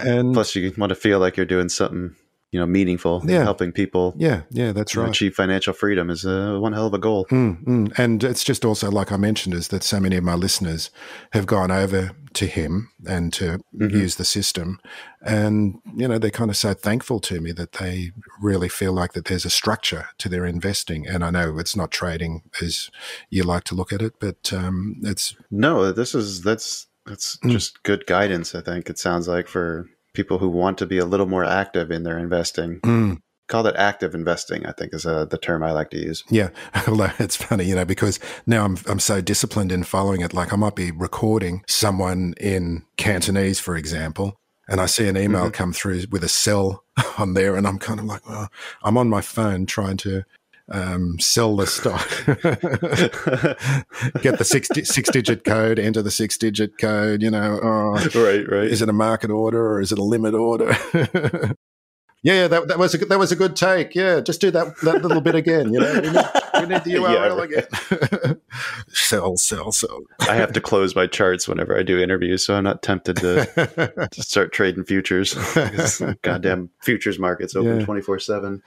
[0.00, 2.14] and Plus, you want to feel like you're doing something,
[2.56, 3.42] you know, meaningful, Yeah.
[3.44, 5.10] helping people yeah, yeah, that's right.
[5.10, 7.26] achieve financial freedom is uh, one hell of a goal.
[7.30, 7.98] Mm, mm.
[7.98, 10.90] And it's just also, like I mentioned, is that so many of my listeners
[11.32, 13.92] have gone over to him and to Mhm.
[13.92, 14.78] use the system.
[15.20, 19.12] And, you know, they're kind of so thankful to me that they really feel like
[19.12, 21.06] that there's a structure to their investing.
[21.06, 22.90] And I know it's not trading as
[23.30, 27.52] you like to look at it, but um, it's, No, this is that's that's Mm.
[27.52, 28.54] just good guidance.
[28.58, 29.86] I think it sounds like for
[30.16, 32.80] people who want to be a little more active in their investing.
[32.80, 34.66] mm, Call that active investing.
[34.66, 36.24] I think is uh, the term I like to use.
[36.28, 36.48] Yeah,
[36.88, 40.34] although it's funny, you know, because now I'm I'm so disciplined in following it.
[40.34, 45.46] Like I might be recording someone in Cantonese, for example, and I see an email
[45.48, 45.52] Mhm.
[45.52, 46.82] come through with a sell
[47.18, 48.48] on there, and I'm kind of like, well,
[48.82, 50.24] I'm on my phone trying to
[50.72, 52.08] um, sell the stock,
[54.22, 57.22] get the six six digit code, enter the six digit code.
[57.22, 58.66] You know, oh, right, right.
[58.66, 60.76] is it a market order or is it a limit order?
[62.22, 63.94] yeah, that, that was a good, that was a good take.
[63.94, 65.72] Yeah, just do that that little bit again.
[65.72, 67.50] You know, we need, we need the Yeah, URL right.
[68.24, 68.40] again.
[68.88, 70.00] sell, sell, sell.
[70.20, 74.08] I have to close my charts whenever I do interviews, so I'm not tempted to,
[74.10, 75.34] to start trading futures.
[76.22, 78.62] Goddamn futures markets open twenty four seven.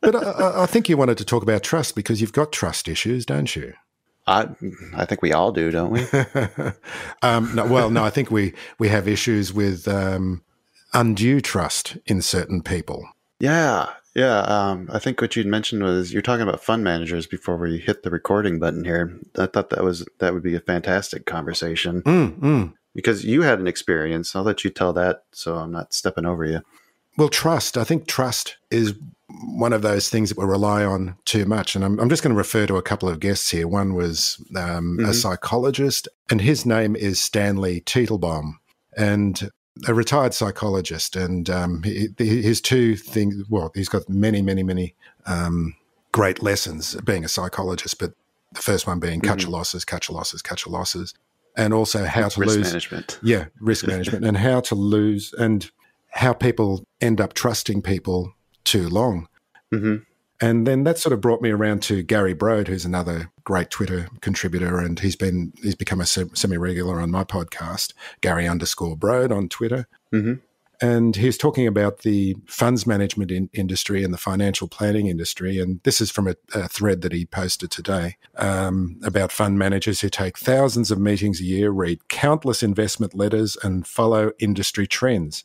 [0.00, 2.88] but I- I, I think you wanted to talk about trust because you've got trust
[2.88, 3.72] issues, don't you?
[4.26, 4.48] I
[4.94, 6.02] I think we all do, don't we?
[7.22, 10.42] um, no, well, no, I think we we have issues with um,
[10.94, 13.08] undue trust in certain people.
[13.40, 14.40] Yeah, yeah.
[14.40, 18.02] Um, I think what you'd mentioned was you're talking about fund managers before we hit
[18.02, 19.18] the recording button here.
[19.36, 22.02] I thought that was that would be a fantastic conversation.
[22.02, 22.72] Mm, mm.
[22.94, 24.36] because you had an experience.
[24.36, 26.60] I'll let you tell that so I'm not stepping over you.
[27.18, 27.76] Well, trust.
[27.76, 28.94] I think trust is
[29.44, 31.74] one of those things that we rely on too much.
[31.74, 33.68] And I'm, I'm just going to refer to a couple of guests here.
[33.68, 35.06] One was um, mm-hmm.
[35.06, 38.54] a psychologist, and his name is Stanley Teitelbaum,
[38.96, 39.50] and
[39.86, 41.16] a retired psychologist.
[41.16, 44.94] And um, he, his two things, well, he's got many, many, many
[45.26, 45.74] um,
[46.12, 48.12] great lessons being a psychologist, but
[48.52, 49.28] the first one being mm-hmm.
[49.28, 51.14] cut your losses, cut your losses, cut your losses.
[51.54, 53.18] And also how to risk lose management.
[53.22, 55.70] Yeah, risk management and how to lose and
[56.08, 58.32] how people end up trusting people
[58.64, 59.28] too long.
[59.70, 59.96] Mm-hmm.
[60.42, 64.08] And then that sort of brought me around to Gary Brode, who's another great Twitter
[64.22, 69.30] contributor, and he's been he's become a semi regular on my podcast, Gary underscore Brode
[69.30, 69.86] on Twitter.
[70.12, 70.34] Mm-hmm.
[70.84, 75.60] And he's talking about the funds management in industry and the financial planning industry.
[75.60, 80.00] And this is from a, a thread that he posted today um, about fund managers
[80.00, 85.44] who take thousands of meetings a year, read countless investment letters, and follow industry trends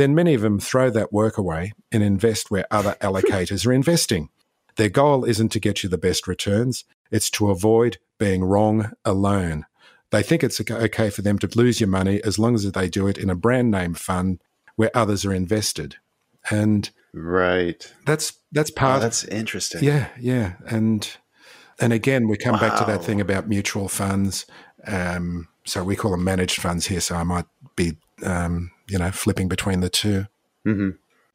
[0.00, 4.30] then many of them throw that work away and invest where other allocators are investing.
[4.76, 9.66] Their goal isn't to get you the best returns, it's to avoid being wrong alone.
[10.10, 13.06] They think it's okay for them to lose your money as long as they do
[13.06, 14.40] it in a brand name fund
[14.76, 15.96] where others are invested.
[16.50, 17.92] And right.
[18.06, 19.84] That's that's part oh, that's interesting.
[19.84, 20.54] Yeah, yeah.
[20.66, 21.08] And
[21.78, 22.60] and again we come wow.
[22.60, 24.46] back to that thing about mutual funds.
[24.86, 27.46] Um, so we call them managed funds here, so I might
[27.76, 30.26] be um, you know, flipping between the 2
[30.66, 30.90] mm-hmm.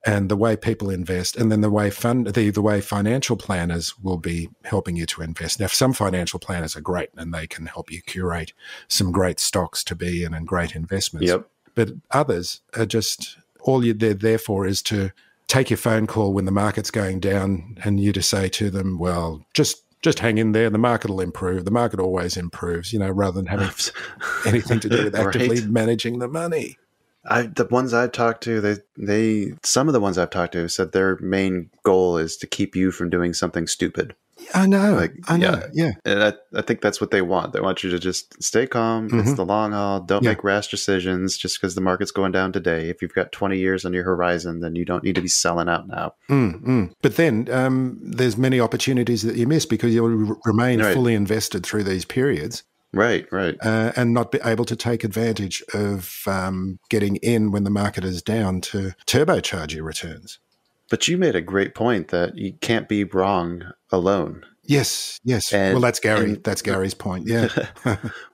[0.07, 3.97] And the way people invest, and then the way fund the the way financial planners
[3.97, 5.59] will be helping you to invest.
[5.59, 8.53] Now, some financial planners are great, and they can help you curate
[8.87, 11.27] some great stocks to be in and great investments.
[11.27, 11.49] Yep.
[11.73, 15.09] But others are just all you're there, there for is to
[15.47, 18.99] take your phone call when the market's going down, and you to say to them,
[18.99, 20.69] "Well, just just hang in there.
[20.69, 21.65] The market will improve.
[21.65, 23.69] The market always improves, you know, rather than having
[24.45, 25.69] anything to do with actively right.
[25.69, 26.77] managing the money.
[27.27, 30.67] I the ones I've talked to, they they some of the ones I've talked to
[30.69, 34.15] said their main goal is to keep you from doing something stupid.
[34.53, 34.95] I know.
[34.95, 35.61] Like, I know.
[35.73, 35.85] Yeah.
[35.85, 35.91] yeah.
[36.03, 37.53] And I, I think that's what they want.
[37.53, 39.07] They want you to just stay calm.
[39.07, 39.19] Mm-hmm.
[39.19, 40.01] It's the long haul.
[40.01, 40.31] Don't yeah.
[40.31, 42.89] make rash decisions just because the market's going down today.
[42.89, 45.69] If you've got 20 years on your horizon, then you don't need to be selling
[45.69, 46.15] out now.
[46.29, 46.87] Mm-hmm.
[47.01, 50.93] But then um, there's many opportunities that you miss because you'll remain right.
[50.93, 52.63] fully invested through these periods.
[52.95, 53.57] Right, right.
[53.61, 58.05] Uh, and not be able to take advantage of um, getting in when the market
[58.05, 60.39] is down to turbocharge your returns.
[60.89, 64.45] But you made a great point that you can't be wrong alone.
[64.63, 65.51] Yes, yes.
[65.51, 66.23] And, well, that's Gary.
[66.23, 67.27] And, that's Gary's point.
[67.27, 67.49] Yeah.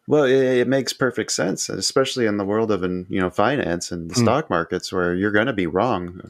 [0.07, 4.09] well, it, it, makes perfect sense, especially in the world of you know finance and
[4.09, 4.22] the mm.
[4.22, 6.22] stock markets, where you're going to be wrong.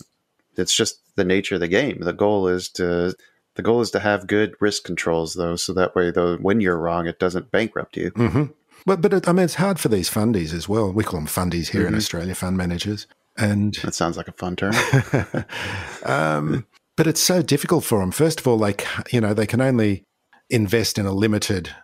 [0.56, 2.00] It's just the nature of the game.
[2.00, 3.16] The goal is to
[3.56, 6.78] the goal is to have good risk controls, though, so that way, though, when you're
[6.78, 8.12] wrong, it doesn't bankrupt you.
[8.12, 8.44] Mm-hmm.
[8.86, 10.92] But but it, I mean, it's hard for these fundies as well.
[10.92, 11.94] We call them fundies here mm-hmm.
[11.94, 14.74] in Australia, fund managers, and that sounds like a fun term.
[16.06, 18.12] um, but it's so difficult for them.
[18.12, 20.06] First of all, like you know, they can only
[20.50, 21.76] invest in a limited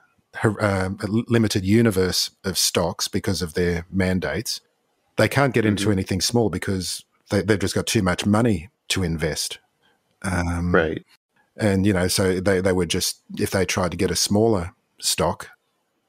[0.43, 4.61] uh, a limited universe of stocks because of their mandates.
[5.17, 5.91] They can't get into mm-hmm.
[5.93, 9.59] anything small because they, have just got too much money to invest.
[10.23, 11.05] Um, right
[11.59, 14.71] and you know, so they they would just if they tried to get a smaller
[14.99, 15.49] stock,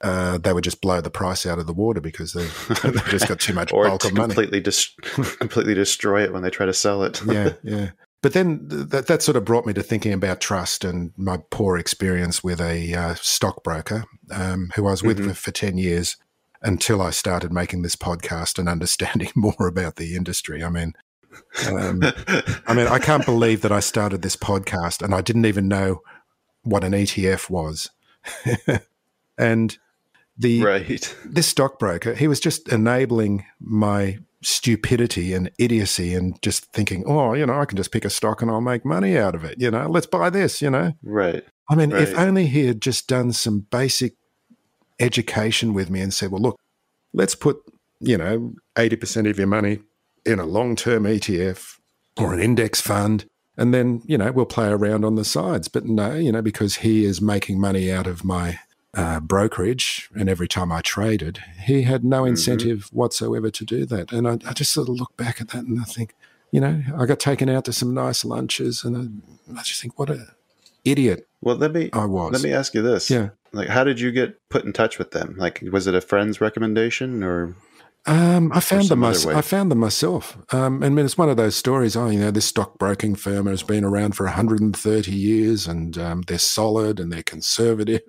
[0.01, 2.47] uh, they would just blow the price out of the water because they
[2.91, 4.35] they just got too much or bulk of money.
[4.35, 4.95] Completely, dis-
[5.39, 7.21] completely destroy it when they try to sell it.
[7.27, 7.91] yeah, yeah.
[8.21, 11.79] But then that that sort of brought me to thinking about trust and my poor
[11.79, 15.29] experience with a uh, stockbroker um, who I was with mm-hmm.
[15.31, 16.17] for, for ten years
[16.61, 20.63] until I started making this podcast and understanding more about the industry.
[20.63, 20.95] I mean,
[21.69, 22.03] um,
[22.67, 26.03] I mean, I can't believe that I started this podcast and I didn't even know
[26.63, 27.91] what an ETF was.
[29.39, 29.79] and
[30.37, 31.17] the right.
[31.25, 37.45] this stockbroker, he was just enabling my stupidity and idiocy and just thinking, oh, you
[37.45, 39.57] know, I can just pick a stock and I'll make money out of it.
[39.59, 40.93] You know, let's buy this, you know.
[41.03, 41.45] Right.
[41.69, 42.03] I mean, right.
[42.03, 44.15] if only he had just done some basic
[45.01, 46.61] education with me and said, well, look,
[47.13, 47.59] let's put,
[48.01, 49.81] you know, 80% of your money
[50.29, 51.79] in a long term ETF
[52.19, 53.27] or an index fund.
[53.57, 55.67] And then, you know, we'll play around on the sides.
[55.69, 58.61] But no, you know, because he is making money out of my
[58.95, 62.29] uh, brokerage and every time I traded, he had no mm-hmm.
[62.29, 62.97] incentive mm-hmm.
[62.97, 64.13] whatsoever to do that.
[64.13, 66.15] And I, I, just sort of look back at that and I think,
[66.53, 69.99] you know, I got taken out to some nice lunches and I, I just think,
[69.99, 70.27] what a
[70.85, 71.27] idiot.
[71.41, 72.33] Well, let me I was.
[72.33, 73.11] Let me ask you this.
[73.11, 73.31] Yeah.
[73.53, 75.35] Like, how did you get put in touch with them?
[75.39, 77.55] Like, was it a friend's recommendation or?
[78.09, 79.01] Um, I found them.
[79.01, 80.39] mys- I found them myself.
[80.53, 81.95] Um, I mean, it's one of those stories.
[81.97, 86.39] Oh, you know, this stockbroking firm has been around for 130 years, and um, they're
[86.39, 88.03] solid and they're conservative.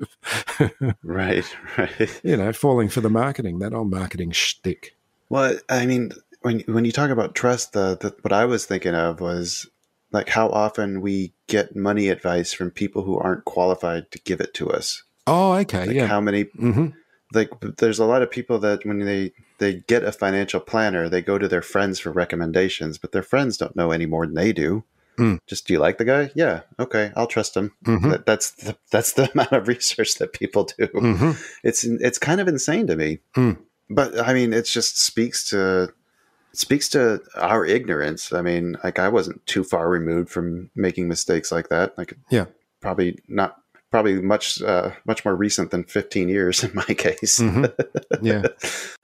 [1.03, 1.45] Right,
[1.77, 2.21] right.
[2.23, 4.95] you know, falling for the marketing, that old marketing shtick.
[5.29, 8.95] Well, I mean, when when you talk about trust, the, the what I was thinking
[8.95, 9.67] of was
[10.11, 14.53] like how often we get money advice from people who aren't qualified to give it
[14.55, 15.03] to us.
[15.27, 16.07] Oh, okay, Like yeah.
[16.07, 16.87] how many hmm
[17.33, 21.21] like there's a lot of people that when they they get a financial planner, they
[21.21, 24.51] go to their friends for recommendations, but their friends don't know any more than they
[24.53, 24.83] do.
[25.17, 25.39] Mm.
[25.47, 26.31] Just do you like the guy?
[26.33, 27.73] Yeah, okay, I'll trust him.
[27.85, 28.09] Mhm.
[28.09, 30.87] That, that's the, that's the amount of research that people do.
[30.87, 31.31] hmm
[31.63, 33.19] It's it's kind of insane to me.
[33.35, 33.57] Mm.
[33.89, 35.91] But I mean, it just speaks to
[36.53, 38.31] speaks to our ignorance.
[38.33, 41.97] I mean, like I wasn't too far removed from making mistakes like that.
[41.97, 42.45] Like Yeah.
[42.81, 43.57] probably not
[43.91, 47.39] probably much uh, much more recent than 15 years in my case.
[47.39, 47.73] Mhm.
[48.21, 48.43] yeah.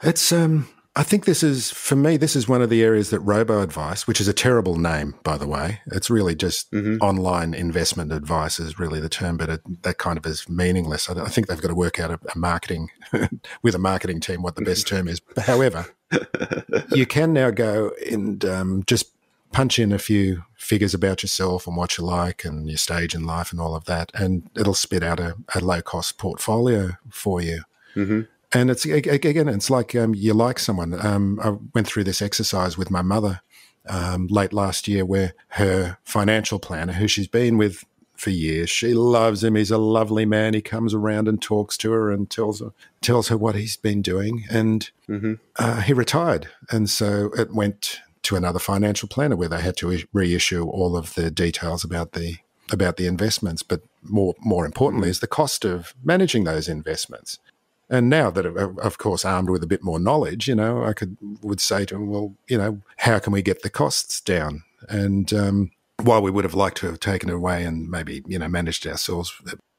[0.03, 0.67] It's um
[0.97, 4.07] I think this is for me this is one of the areas that robo advice,
[4.07, 5.81] which is a terrible name by the way.
[5.87, 6.99] It's really just Mhm.
[7.01, 11.09] online investment advice is really the term, but it, that kind of is meaningless.
[11.09, 12.89] I, I think they've got to work out a, a marketing
[13.63, 15.19] with a marketing team what the best term is.
[15.37, 15.85] However,
[16.93, 19.11] you can now go and um, just
[19.55, 23.25] punch in a few figures about yourself and what you like and your stage in
[23.25, 27.41] life and all of that, and it'll spit out a, a low cost portfolio for
[27.41, 27.61] you.
[27.93, 28.21] hmm
[28.53, 30.93] And it's again, it's like um, you like someone.
[31.05, 33.41] Um, I went through this exercise with my mother
[33.87, 37.85] um, late last year, where her financial planner, who she's been with
[38.15, 39.55] for years, she loves him.
[39.55, 40.53] He's a lovely man.
[40.53, 44.01] He comes around and talks to her and tells her tells her what he's been
[44.01, 44.45] doing.
[44.49, 49.61] And hmm uh, he retired, and so it went to another financial planner where they
[49.61, 52.37] had to reissue all of the details about the
[52.71, 53.63] about the investments.
[53.63, 57.39] But more more importantly, is the cost of managing those investments.
[57.87, 61.17] And now that, of course, armed with a bit more knowledge, you know, I could
[61.43, 64.63] would say to him, well, you know, how can we get the costs down?
[64.89, 65.71] And um,
[66.01, 68.87] while we would have liked to have taken it away and maybe you know managed
[68.87, 69.33] ourselves,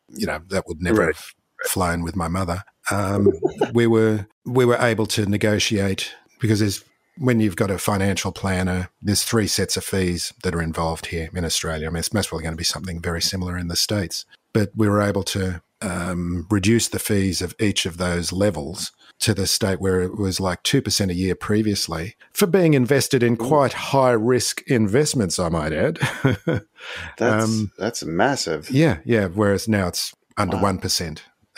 [0.09, 1.17] you know, that would never Right.
[1.17, 1.35] have
[1.65, 2.63] flown with my mother.
[2.93, 3.33] Um,
[3.73, 6.85] we were we were able to negotiate because there's
[7.19, 11.31] when you've got a financial planner, there's three sets of fees that are involved here
[11.35, 11.87] in Australia.
[11.87, 14.71] I mean, it's most probably going to be something very similar in the states, but
[14.75, 19.47] we were able to um, reduce the fees of each of those levels to the
[19.47, 24.11] state where it was like 2% a year previously for being invested in quite high
[24.11, 25.99] risk investments, I might add.
[27.17, 28.71] That's Um, that's massive.
[28.71, 29.29] Yeah, yeah.
[29.29, 30.63] Whereas now it's under Wow.
[30.65, 30.81] one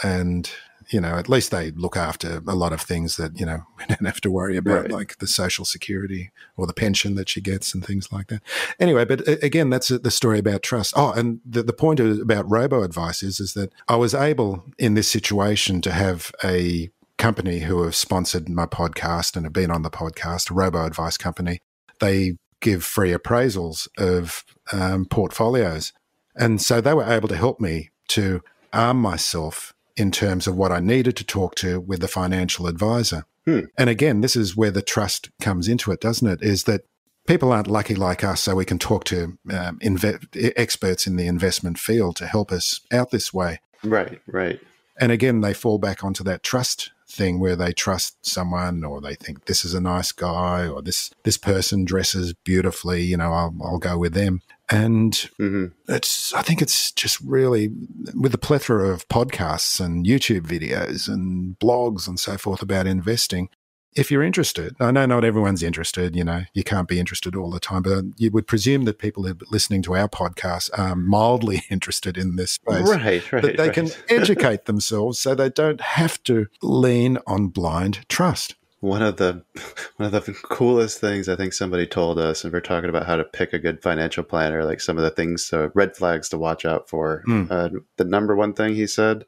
[0.02, 0.50] and
[0.90, 3.84] you know at least they look after a lot of things that you know we
[3.86, 4.90] don't have to worry about, Right.
[4.90, 8.42] like the social security or the pension that she gets and things like that.
[8.80, 10.94] Anyway, but again, that's the story about trust.
[10.96, 14.94] Oh, and the the point about robo advice is is that I was able in
[14.94, 19.82] this situation to have a company who have sponsored my podcast and have been on
[19.82, 21.60] the podcast, a robo advice company.
[22.00, 25.92] They give free appraisals of um, portfolios.
[26.36, 28.40] And so they were able to help me to
[28.72, 33.24] arm myself in terms of what I needed to talk to with the financial advisor.
[33.44, 33.60] Hmm.
[33.76, 36.42] And again, this is where the trust comes into it, doesn't it?
[36.42, 36.82] Is that
[37.26, 41.26] people aren't lucky like us, so we can talk to um, inve- experts in the
[41.26, 43.60] investment field to help us out this way.
[43.82, 44.60] Right, right.
[45.00, 49.14] And again, they fall back onto that trust thing where they trust someone or they
[49.14, 53.54] think this is a nice guy or this this person dresses beautifully, you know, I'll,
[53.62, 54.42] I'll go with them.
[54.70, 57.70] And hmm it's I think it's just really
[58.14, 63.48] with the plethora of podcasts and YouTube videos and blogs and so forth about investing.
[63.96, 67.50] If you're interested, I know not everyone's interested, you know, you can't be interested all
[67.50, 70.94] the time, but you would presume that people who are listening to our podcast are
[70.94, 73.42] mildly interested in this space Right, right.
[73.42, 73.72] that they right.
[73.72, 78.54] can educate themselves so they don't have to lean on blind trust.
[78.80, 79.42] One of the
[79.96, 83.16] one of the coolest things I think somebody told us, and we're talking about how
[83.16, 86.38] to pick a good financial planner, like some of the things, uh, red flags to
[86.38, 87.22] watch out for.
[87.26, 87.50] Mm.
[87.50, 89.24] Uh, the number one thing he said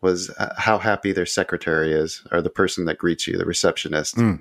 [0.00, 4.16] was uh, how happy their secretary is, or the person that greets you, the receptionist.
[4.16, 4.40] Mm.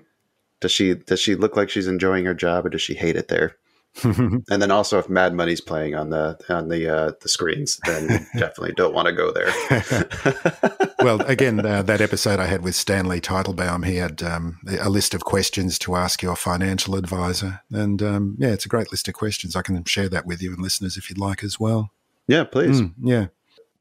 [0.59, 3.29] Does she does she look like she's enjoying her job, or does she hate it
[3.29, 3.55] there?
[4.49, 8.07] And then also, if Mad Money's playing on the on the uh, the screens, then
[8.37, 10.91] definitely don't want to go there.
[10.99, 15.13] well, again, uh, that episode I had with Stanley Teitelbaum, he had um, a list
[15.13, 17.61] of questions to ask your financial advisor.
[17.71, 19.55] And um, yeah, it's a great list of questions.
[19.55, 21.91] I can share that with you and listeners if you'd like as well.
[22.27, 22.81] yeah, please.
[22.81, 23.27] Mm, yeah.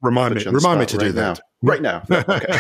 [0.01, 1.41] Remind Put me, you on the remind me to do right that.
[1.63, 2.05] Right now.
[2.09, 2.59] No, okay.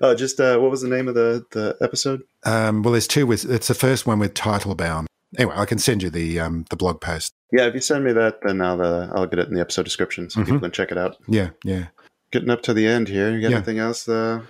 [0.00, 2.22] Oh, just uh, what was the name of the, the episode?
[2.44, 5.06] Um, well, there's two with, it's the first one with Teitelbaum.
[5.36, 7.32] Anyway, I can send you the um, the blog post.
[7.52, 9.82] Yeah, if you send me that, then I'll uh, I'll get it in the episode
[9.84, 10.44] description so Mhm.
[10.44, 11.16] people can check it out.
[11.26, 11.86] Yeah, yeah.
[12.30, 13.32] Getting up to the end here.
[13.32, 13.56] You got Yeah.
[13.56, 14.42] anything else uh,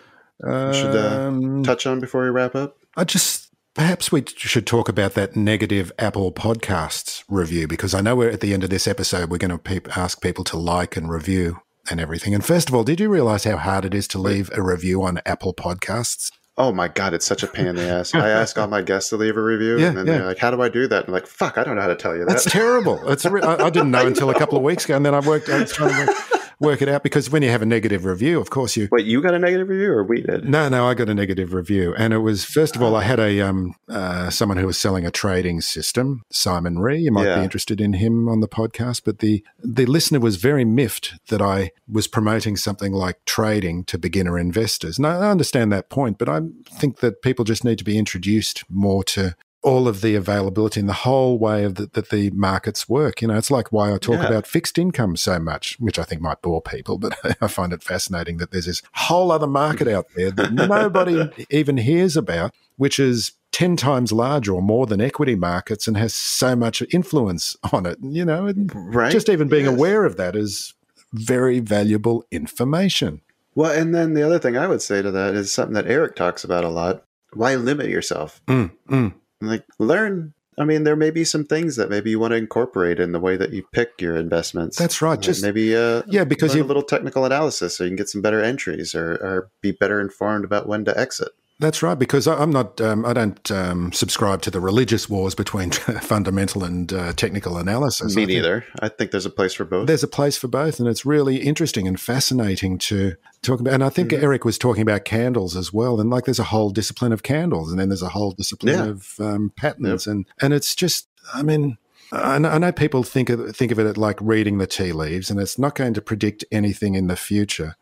[0.45, 2.77] you should uh, Um, touch on before we wrap up?
[2.97, 8.15] I just perhaps we should talk about that negative Apple Podcasts review because I know
[8.17, 9.31] we're at the end of this episode.
[9.31, 11.61] We're going to pe- ask people to like and review
[11.91, 12.35] and everything.
[12.35, 15.03] And first of all, did you realize how hard it is to leave a review
[15.03, 16.31] on Apple Podcasts?
[16.57, 18.15] Oh my god, it's such a pain in the ass.
[18.15, 20.13] I ask all my guests to leave a review, Yeah, and then yeah.
[20.19, 21.89] they're like, "How do I do that?" And I'm like, "Fuck, I don't know how
[21.89, 23.11] to tell you that." That's terrible.
[23.11, 25.21] It's re- I, I didn't know until a couple of weeks ago, and then I
[25.21, 25.49] worked.
[25.49, 26.17] I was trying to work,
[26.61, 28.89] work it out because when you have a negative review, of course you.
[28.91, 30.49] Wait, you got a negative review, or we did?
[30.49, 33.19] No, no, I got a negative review, and it was first of all, I had
[33.21, 36.99] a um, uh, someone who was selling a trading system, Simon Ree.
[37.01, 37.39] You might Yeah.
[37.39, 41.41] be interested in him on the podcast, but the the listener was very miffed that
[41.43, 44.99] I was promoting something like trading to beginner investors.
[44.99, 46.41] And I I understand that point, but I
[46.71, 49.35] think that people just need to be introduced more to
[49.65, 53.23] all of the availability and the whole way of the, that the markets work.
[53.23, 54.27] You know, it's like why I talk Yeah.
[54.29, 57.83] about fixed income so much, which I think might bore people, but I find it
[57.83, 63.01] fascinating that there's this whole other market out there that nobody even hears about, which
[63.01, 67.87] is 10 times larger or more than equity markets and has so much influence on
[67.87, 67.99] it.
[68.03, 69.11] You know, and Right?
[69.13, 69.75] just even being Yes.
[69.75, 70.75] aware of that is
[71.13, 73.21] very valuable information.
[73.55, 76.17] Well, and then the other thing I would say to that is something that Eric
[76.17, 77.05] talks about a lot.
[77.33, 78.43] Why limit yourself?
[78.49, 79.15] Mm, mm.
[79.47, 80.35] Like, learn.
[80.57, 83.19] I mean, there may be some things that maybe you want to incorporate in the
[83.19, 84.77] way that you pick your investments.
[84.77, 85.21] That's right.
[85.21, 88.23] Just maybe uh, yeah, because you a little technical analysis so you can get some
[88.23, 91.31] better entries or, or be better informed about when to exit.
[91.61, 92.81] That's right, because I- I'm not.
[92.81, 95.71] Um, I don't um, subscribe to the religious wars between
[96.03, 98.17] fundamental and uh, technical analysis.
[98.17, 98.65] I Me think neither.
[98.81, 99.87] I think there's a place for both.
[99.87, 103.73] There's a place for both, and it's really interesting and fascinating to talk about.
[103.75, 104.25] And I think Mm-hmm.
[104.25, 106.01] Eric was talking about candles as well.
[106.01, 108.87] And like, there's a whole discipline of candles, and then there's a whole discipline Yeah.
[108.87, 111.09] of um, patterns, and and it's just.
[111.33, 111.79] I mean,
[112.13, 115.31] I know, I know people think of think of it like reading the tea leaves,
[115.31, 117.77] and it's not going to predict anything in the future,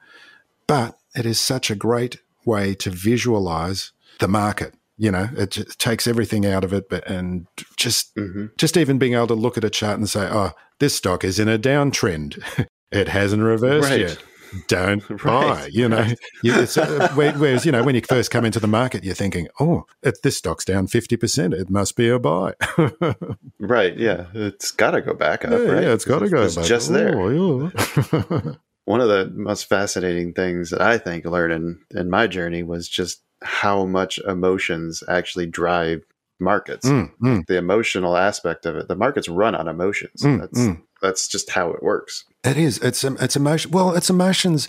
[0.66, 4.74] but it is such a great way to visualize the market.
[4.98, 8.98] You know, it just takes everything out of it, but and just hmm just even
[8.98, 11.58] being able to look at a chart and say, "Oh, this stock is in a
[11.58, 12.42] downtrend.
[12.92, 14.00] it hasn't reversed Right.
[14.00, 14.22] yet."
[14.68, 15.68] Don't Right, buy.
[15.72, 16.06] You know,
[16.44, 16.76] right.
[16.78, 20.20] uh, whereas you know when you first come into the market, you're thinking, "Oh, if
[20.20, 21.54] this stock's down fifty percent.
[21.54, 22.52] It must be a buy."
[23.58, 23.96] Right.
[23.96, 24.26] Yeah.
[24.34, 25.52] It's got to go back up.
[25.52, 25.82] yeah, right?
[25.84, 26.42] yeah, it's got to go.
[26.42, 26.66] It's back.
[26.66, 27.18] just there.
[27.18, 28.52] Oh, yeah.
[28.84, 33.22] One of the most fascinating things that I think learning in my journey was just
[33.42, 36.04] how much emotions actually drive
[36.40, 36.86] markets.
[36.86, 38.88] Mm, mm, The emotional aspect of it.
[38.88, 40.22] The markets run on emotions.
[40.22, 40.82] mm, that's mm.
[41.00, 42.24] that's just how it works.
[42.44, 42.78] It is.
[42.78, 43.70] It's um, it's emotion.
[43.70, 44.68] Well, it's emotions,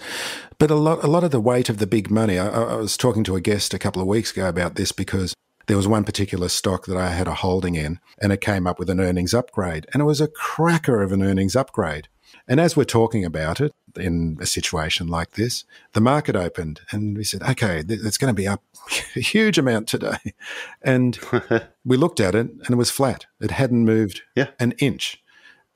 [0.60, 2.38] but a lot a lot of the weight of the big money.
[2.38, 5.34] I I was talking to a guest a couple of weeks ago about this because
[5.68, 8.80] there was one particular stock that I had a holding in, and it came up
[8.80, 12.08] with an earnings upgrade, and it was a cracker of an earnings upgrade.
[12.48, 15.64] And as we're talking about it in a situation like this,
[15.94, 18.62] the market opened, and we said, "Okay, it's going to be up
[19.16, 20.34] a huge amount today,"
[20.82, 21.18] and
[21.86, 23.26] we looked at it, and it was flat.
[23.40, 24.48] It hadn't moved Yeah.
[24.60, 25.22] an inch.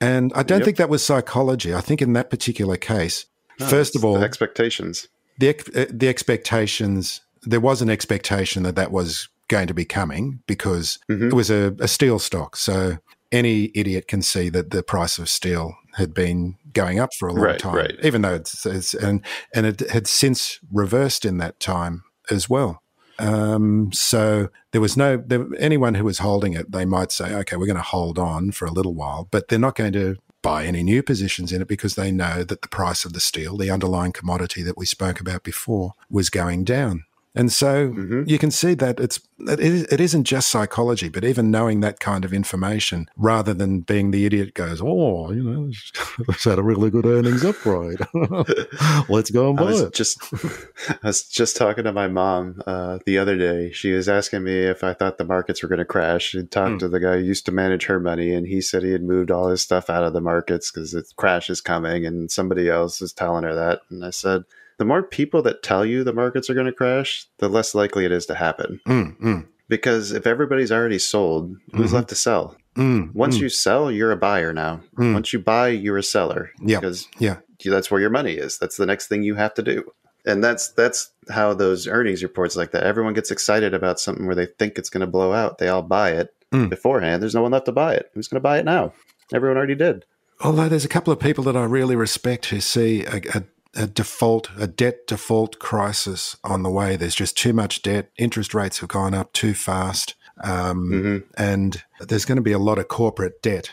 [0.00, 0.64] And I don't Yep.
[0.64, 1.74] think that was psychology.
[1.74, 3.26] I think in that particular case,
[3.58, 5.08] No, first of all, the expectations.
[5.38, 10.40] the uh, the expectations there was an expectation that that was going to be coming
[10.46, 11.28] because Mhm.
[11.30, 12.56] it was a, a steel stock.
[12.56, 12.98] So
[13.32, 17.32] any idiot can see that the price of steel had been going up for a
[17.32, 17.94] long Right, time, right.
[18.02, 19.22] even though it's, it's and
[19.54, 22.82] and it had since reversed in that time as well.
[23.20, 26.70] Um, so there was no there, anyone who was holding it.
[26.72, 29.58] They might say, "Okay, we're going to hold on for a little while," but they're
[29.58, 33.04] not going to buy any new positions in it because they know that the price
[33.04, 37.04] of the steel, the underlying commodity that we spoke about before, was going down.
[37.34, 38.28] And so Mhm.
[38.28, 42.00] you can see that it's it, is, it isn't just psychology, but even knowing that
[42.00, 45.70] kind of information, rather than being the idiot goes, oh, you know,
[46.28, 48.00] it's had a really good earnings upgrade.
[49.08, 49.94] Let's go and I buy was it.
[49.94, 50.18] just
[50.90, 53.70] I was just talking to my mom uh, the other day.
[53.72, 56.30] She was asking me if I thought the markets were going to crash.
[56.30, 56.78] She talked Hmm.
[56.78, 59.30] to the guy who used to manage her money, and he said he had moved
[59.30, 63.00] all his stuff out of the markets because the crash is coming, and somebody else
[63.00, 63.82] is telling her that.
[63.90, 64.44] And I said,
[64.78, 68.04] the more people that tell you the markets are going to crash, the less likely
[68.04, 68.80] it is to happen.
[68.86, 71.94] Mm, mm, Because if everybody's already sold, who's Mhm.
[71.94, 72.56] left to sell?
[72.76, 74.80] mm, Once mm, you sell, you're a buyer now.
[74.96, 75.12] Mm.
[75.14, 76.50] Once you buy, you're a seller.
[76.64, 76.80] Yeah.
[76.80, 78.56] Because yeah, that's where your money is.
[78.58, 79.84] That's the next thing you have to do.
[80.24, 82.82] And that's that's how those earnings reports like that.
[82.84, 85.58] Everyone gets excited about something where they think it's going to blow out.
[85.58, 86.70] They all buy it Mm.
[86.70, 87.20] beforehand.
[87.22, 88.10] There's no one left to buy it.
[88.14, 88.92] Who's going to buy it now?
[89.34, 90.04] Everyone already did.
[90.40, 93.42] Although there's a couple of people that I really respect who see a, a,
[93.74, 96.96] a default, a debt default crisis on the way.
[96.96, 98.10] There's just too much debt.
[98.16, 100.14] Interest rates have gone up too fast.
[100.42, 103.72] Um, hmm and there's going to be a lot of corporate debt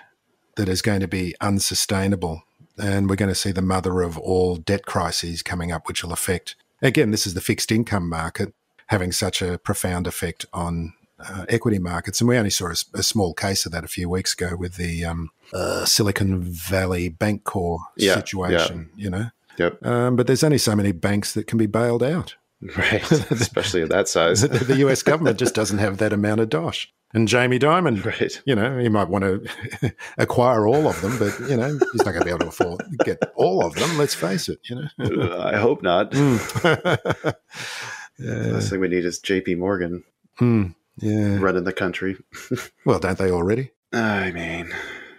[0.55, 2.41] that is going to be unsustainable.
[2.77, 6.11] And we're going to see the mother of all debt crises coming up, which will
[6.11, 8.53] affect again, this is the fixed income market
[8.87, 12.21] having such a profound effect on uh, equity markets.
[12.21, 14.75] And we only saw a, a, small case of that a few weeks ago with
[14.75, 19.03] the um, uh, Silicon Valley Bancorp yeah, situation, yeah.
[19.03, 19.25] you know?
[19.57, 19.85] Yep.
[19.85, 22.35] Um, but there's only so many banks that can be bailed out.
[22.77, 24.41] Right, especially at that size.
[24.47, 26.91] the, the, US government just doesn't have that amount of dosh.
[27.13, 28.41] And Jamie Dimon, right.
[28.45, 32.13] you know, he might want to acquire all of them, but you know, he's not
[32.13, 33.97] going to be able to afford get all of them.
[33.97, 34.87] Let's face it, you know.
[34.99, 36.11] uh, I hope not.
[36.11, 37.35] Mm.
[38.19, 38.51] yeah.
[38.53, 39.55] Last thing we need is J.P.
[39.55, 40.03] Morgan.
[40.39, 40.75] Mm.
[40.97, 42.17] Yeah, running the country.
[42.85, 43.71] well, don't they already?
[43.93, 44.73] I mean,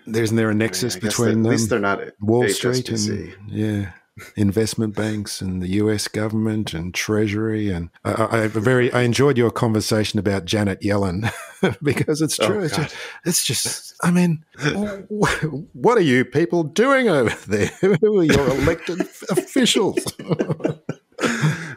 [0.06, 2.98] isn't there a nexus I mean, between they, at least they're not Wall HSBC.
[2.98, 3.92] Street and yeah
[4.36, 6.08] investment banks and the U.S.
[6.08, 7.70] government and Treasury.
[7.70, 11.30] And I, I very I enjoyed your conversation about Janet Yellen
[11.82, 12.60] because it's oh, true.
[12.60, 14.44] Oh, it's, just, it's, just, I mean,
[15.08, 17.66] what are you people doing over there?
[18.00, 19.00] Who are your elected
[19.30, 19.98] officials?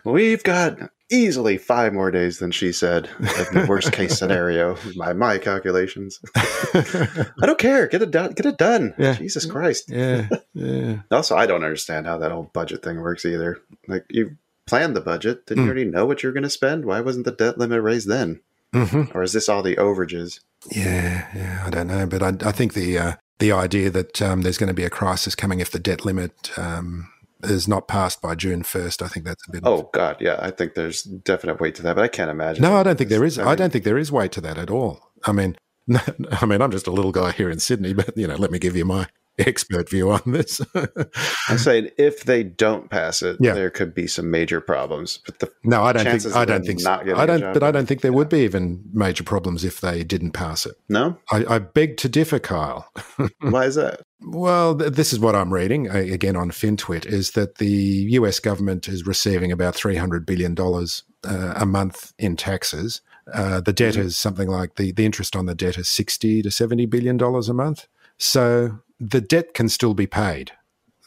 [0.06, 5.14] We've got easily five more days than she said in the worst case scenario by
[5.14, 6.20] my calculations.
[6.36, 7.88] I don't care.
[7.88, 8.34] Get it done.
[8.34, 8.94] Get it done.
[8.98, 9.14] Yeah.
[9.14, 9.90] Jesus Christ.
[9.90, 10.30] Yeah.
[10.54, 11.00] Yeah.
[11.12, 13.60] also, I don't understand how that whole budget thing works either.
[13.88, 15.46] Like you planned the budget.
[15.48, 15.66] Didn't mm.
[15.66, 16.86] you already know what you're going to spend?
[16.86, 18.42] Why wasn't the debt limit raised then?
[18.74, 19.18] Mm-hmm.
[19.18, 20.42] Or is this all the overages?
[20.70, 21.28] Yeah.
[21.36, 21.64] Yeah.
[21.66, 22.06] I don't know.
[22.06, 24.90] But I, I think the, uh, the idea that um, there's going to be a
[24.90, 27.10] crisis coming if the debt limit um,
[27.44, 29.02] is not passed by June first.
[29.02, 29.62] I think that's a bit.
[29.66, 32.62] Oh God, yeah, I think there's definite weight to that, but I can't imagine.
[32.62, 33.38] No, I don't think there is.
[33.38, 35.12] I, mean, I don't think there is weight to that at all.
[35.26, 35.56] I mean,
[36.32, 38.60] I mean, I'm just a little guy here in Sydney, but you know, let me
[38.60, 39.08] give you my
[39.48, 40.62] expert view on this.
[41.48, 43.54] I'm saying if they don't pass it, yeah.
[43.54, 45.20] there could be some major problems.
[45.26, 46.36] But the no, I don't think.
[46.36, 46.82] I don't think.
[46.82, 46.92] So.
[46.92, 47.54] I don't.
[47.54, 48.18] But I don't think there yeah.
[48.18, 50.76] would be even major problems if they didn't pass it.
[50.90, 52.92] No, I, I beg to differ, Kyle.
[53.42, 54.02] Why is that?
[54.22, 58.88] Well, th- this is what I'm reading again on FinTwit is that the US government
[58.88, 63.02] is receiving about $300 billion uh, a month in taxes.
[63.34, 64.08] Uh, the debt mm-hmm.
[64.08, 67.48] is something like the, the interest on the debt is 60 to 70 billion dollars
[67.48, 67.88] a month.
[68.20, 70.52] So the debt can still be paid.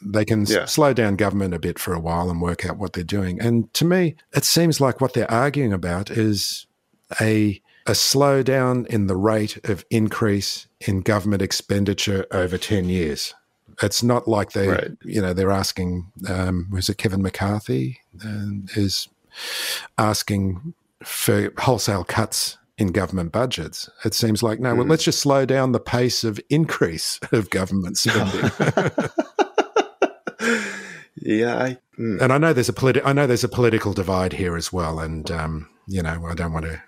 [0.01, 0.61] They can yeah.
[0.61, 3.39] s- slow down government a bit for a while and work out what they're doing.
[3.39, 6.65] And to me, it seems like what they're arguing about is
[7.21, 13.33] a a slowdown in the rate of increase in government expenditure over 10 years.
[13.81, 14.91] It's not like they, right.
[15.03, 19.09] you know, they're asking, um, was it Kevin McCarthy uh, is
[19.97, 23.89] asking for wholesale cuts in government budgets.
[24.03, 24.77] It seems like, no, mm.
[24.77, 24.91] well, hmm.
[24.91, 28.41] let's just slow down the pace of increase of government spending.
[31.15, 31.63] yeah.
[31.63, 32.21] I, mm.
[32.21, 34.99] And I know there's a politi- I know there's a political divide here as well.
[34.99, 36.81] And, um, you know, I don't want to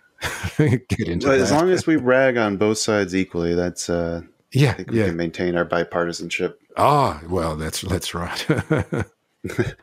[0.89, 1.41] get into it.
[1.41, 4.21] As long as we rag on both sides equally, that's, uh,
[4.51, 5.07] yeah, I think we yeah.
[5.07, 6.55] can maintain our bipartisanship.
[6.77, 8.45] Ah, oh, well, that's that's right.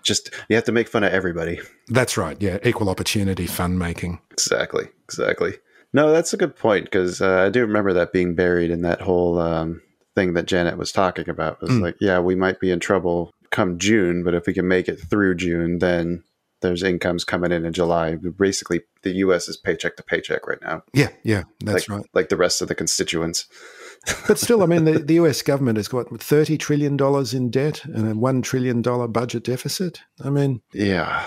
[0.03, 1.61] Just you have to make fun of everybody.
[1.89, 2.37] That's right.
[2.41, 4.21] Yeah, equal opportunity fun making.
[4.31, 4.89] Exactly.
[5.05, 5.55] Exactly.
[5.93, 9.01] No, that's a good point because uh, I do remember that being buried in that
[9.01, 9.83] whole um,
[10.15, 11.59] thing that Janet was talking about.
[11.61, 11.83] It was mm.
[11.83, 14.97] like, yeah, we might be in trouble come June, but if we can make it
[14.97, 16.25] through June, then
[16.63, 18.17] there's incomes coming in in July.
[18.17, 19.49] Basically, the U.S.
[19.49, 20.83] is paycheck to paycheck right now.
[20.93, 22.11] Yeah, yeah, that's like, right.
[22.15, 23.47] Like the rest of the constituents.
[24.27, 26.97] but still, I mean, the, the US government has got $30 trillion
[27.33, 30.01] in debt and a $1 trillion budget deficit.
[30.25, 31.25] I mean, yeah.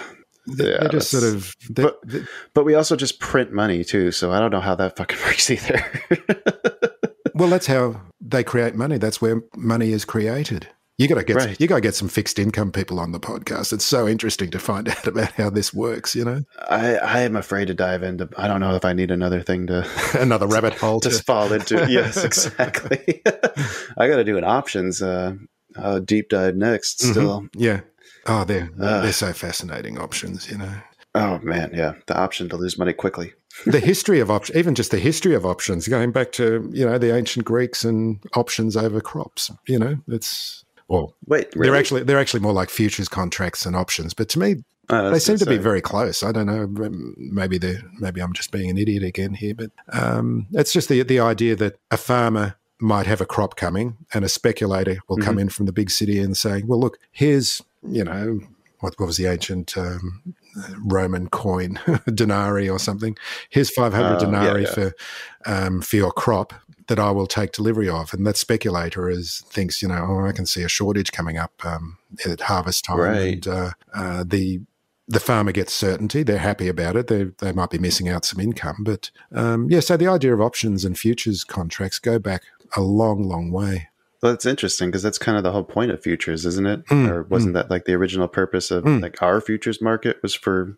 [0.47, 1.55] They're, yeah, they're just sort of.
[1.69, 1.99] But,
[2.53, 5.49] but we also just print money too, so I don't know how that fucking works
[5.49, 5.83] either.
[7.33, 8.97] well, that's how they create money.
[8.97, 10.67] That's where money is created.
[10.97, 11.43] You got to get right.
[11.49, 13.73] some, you got to get some fixed income people on the podcast.
[13.73, 16.15] It's so interesting to find out about how this works.
[16.15, 18.29] You know, I I am afraid to dive into.
[18.37, 19.85] I don't know if I need another thing to
[20.19, 21.85] another rabbit hole to, to fall into.
[21.89, 23.21] yes, exactly.
[23.97, 25.35] I got to do an options uh,
[25.75, 26.99] uh, deep dive next.
[26.99, 27.11] Mm-hmm.
[27.11, 27.61] Still, mm-hmm.
[27.61, 27.81] yeah.
[28.25, 30.49] Oh, they're uh, they're so fascinating options.
[30.49, 30.73] You know.
[31.13, 33.33] Oh man, yeah, the option to lose money quickly.
[33.65, 36.97] the history of options, even just the history of options, going back to you know
[36.97, 39.51] the ancient Greeks and options over crops.
[39.67, 41.69] You know, it's well, wait, really?
[41.69, 44.13] they're actually they're actually more like futures contracts and options.
[44.13, 46.21] But to me, oh, they seem to be very close.
[46.21, 46.67] I don't know.
[47.17, 51.01] Maybe they maybe I'm just being an idiot again here, but um, it's just the
[51.03, 55.25] the idea that a farmer might have a crop coming, and a speculator will mm-hmm.
[55.25, 58.39] come in from the big city and say, "Well, look, here's you know
[58.79, 60.21] what, what was the ancient um,
[60.79, 61.79] Roman coin,
[62.13, 63.17] denarii or something.
[63.49, 64.73] Here's 500 uh, denarii yeah, yeah.
[64.73, 64.93] for
[65.45, 66.53] um, for your crop
[66.87, 68.13] that I will take delivery of.
[68.13, 71.53] And that speculator is thinks, you know, oh, I can see a shortage coming up
[71.65, 73.33] um, at harvest time, right.
[73.33, 74.61] and uh, uh, the
[75.07, 76.23] the farmer gets certainty.
[76.23, 77.07] They're happy about it.
[77.07, 79.79] They they might be missing out some income, but um, yeah.
[79.79, 82.43] So the idea of options and futures contracts go back
[82.75, 83.89] a long, long way.
[84.25, 86.83] Well, it's interesting because that's kind of the whole point of futures, isn't it?
[86.87, 88.99] Mm, or wasn't that like the original purpose of Mm.
[89.03, 90.75] like our futures market was for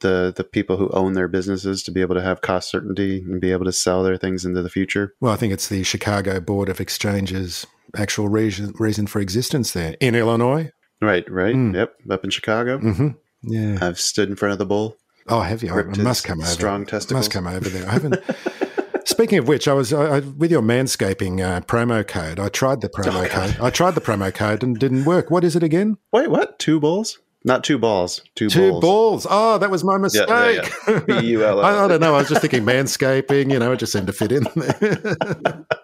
[0.00, 3.40] the the people who own their businesses to be able to have cost certainty and
[3.40, 5.14] be able to sell their things into the future.
[5.20, 7.64] Well, I think it's the Chicago Board of Exchange's
[7.96, 10.72] actual reason reason for existence there in Illinois.
[11.00, 11.54] Right, right.
[11.54, 11.74] Mm.
[11.76, 12.78] Yep, up in Chicago.
[12.78, 13.08] Mm-hmm.
[13.42, 13.78] Yeah.
[13.80, 14.96] I've stood in front of the bull.
[15.28, 15.72] Oh, have you?
[15.72, 16.48] I must come over.
[16.48, 17.18] strong testicles.
[17.26, 17.86] Must come over there.
[17.88, 18.16] I haven't.
[19.08, 22.38] Speaking of which, I was I, I, with your manscaping uh, promo code.
[22.38, 23.56] I tried the promo Oh, code.
[23.58, 25.30] I tried the promo code and it didn't work.
[25.30, 25.96] What is it again?
[26.12, 26.58] Wait, what?
[26.58, 27.18] Two balls?
[27.42, 28.20] Not two balls.
[28.34, 28.82] Two, Two bulls.
[28.82, 29.26] balls.
[29.30, 30.28] Oh, that was my mistake.
[30.28, 30.98] yeah, yeah.
[31.06, 31.64] B-U-L-L.
[31.64, 32.14] I, I don't know.
[32.16, 33.50] I was just thinking manscaping.
[33.50, 35.64] You know, it just seemed to fit in there.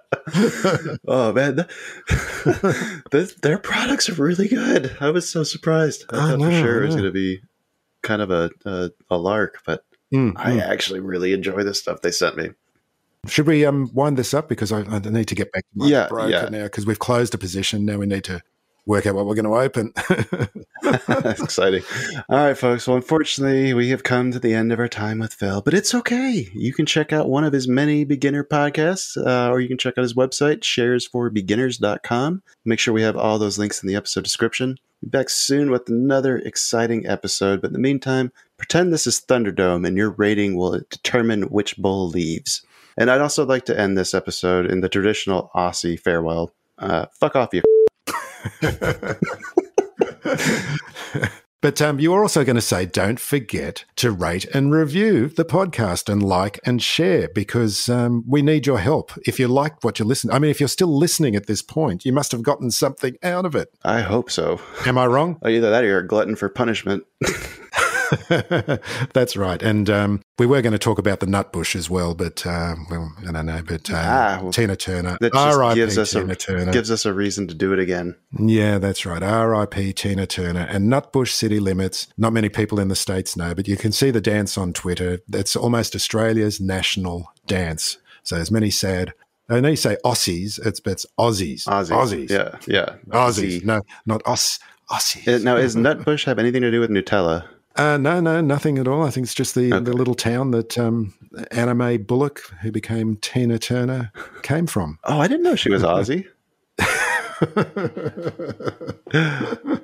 [1.07, 1.69] Oh man, th-
[3.11, 4.97] this, their products are really good.
[5.01, 6.05] I was so surprised.
[6.09, 7.41] I I thought know, for sure it was going to be
[8.03, 10.63] kind of a, a a lark, but Mm, I mm.
[10.63, 12.51] actually really enjoy the stuff they sent me.
[13.27, 15.87] Should we um, wind this up because I, I need to get back to my
[15.87, 16.49] Yeah, broker yeah.
[16.49, 17.85] now because we've closed a position.
[17.85, 18.43] Now we need to
[18.87, 19.93] work out what we're going to open.
[20.83, 21.83] That's exciting.
[22.29, 22.87] All right, folks.
[22.87, 25.95] Well, unfortunately, we have come to the end of our time with Phil, but it's
[25.95, 26.49] okay.
[26.53, 29.95] You can check out one of his many beginner podcasts, uh, or you can check
[29.97, 32.43] out his website, sharesforbeginners.com.
[32.65, 34.77] Make sure we have all those links in the episode description.
[35.03, 39.87] Be back soon with another exciting episode, but in the meantime, pretend this is Thunderdome
[39.87, 42.63] and your rating will determine which bull leaves.
[42.97, 46.53] And I'd also like to end this episode in the traditional Aussie farewell.
[46.79, 47.63] Uh, fuck off, you.
[51.65, 55.47] But um, you were also going to say, don't forget to rate and review the
[55.47, 59.13] podcast and like and share because um, we need your help.
[59.27, 62.05] If you liked what you listened, I mean, if you're still listening at this point,
[62.05, 63.71] you must have gotten something out of it.
[63.83, 64.61] I hope so.
[64.85, 65.39] Am I wrong?
[65.41, 67.05] Oh, either that or you're a glutton for punishment.
[69.13, 69.63] That's right.
[69.63, 73.13] And um, we were going to talk about the Nutbush as well, but uh, well,
[73.27, 73.63] I don't know.
[73.67, 75.75] But uh, Ah, well, Tina Turner, That just R.I.P.
[75.77, 76.73] gives us Tina a Turner.
[76.73, 78.17] gives us a reason to do it again.
[78.39, 79.23] Yeah, that's right.
[79.23, 79.93] R.I.P.
[79.95, 82.09] Tina Turner and Nutbush City Limits.
[82.17, 85.21] Not many people in the States know, but you can see the dance on Twitter.
[85.33, 87.99] It's almost Australia's national dance.
[88.23, 89.13] So there's many sad.
[89.49, 91.65] I know you say Aussies, it's, but it's Aussies.
[91.67, 91.91] Aussies.
[91.91, 92.31] Aussies.
[92.31, 92.97] Yeah, yeah.
[93.11, 93.61] Aussies.
[93.61, 93.65] Aussie.
[93.65, 94.59] No, not Aus.
[94.91, 95.45] Aussies.
[95.45, 97.47] Now, is Nutbush have anything to do with Nutella?
[97.77, 99.03] Uh, no, no, nothing at all.
[99.03, 99.85] I think it's just the, Okay.
[99.85, 101.13] the little town that um,
[101.51, 104.13] Anna Mae Bullock, who became Tina Turner,
[104.43, 104.99] came from.
[105.05, 106.27] Oh, I didn't know she was Aussie.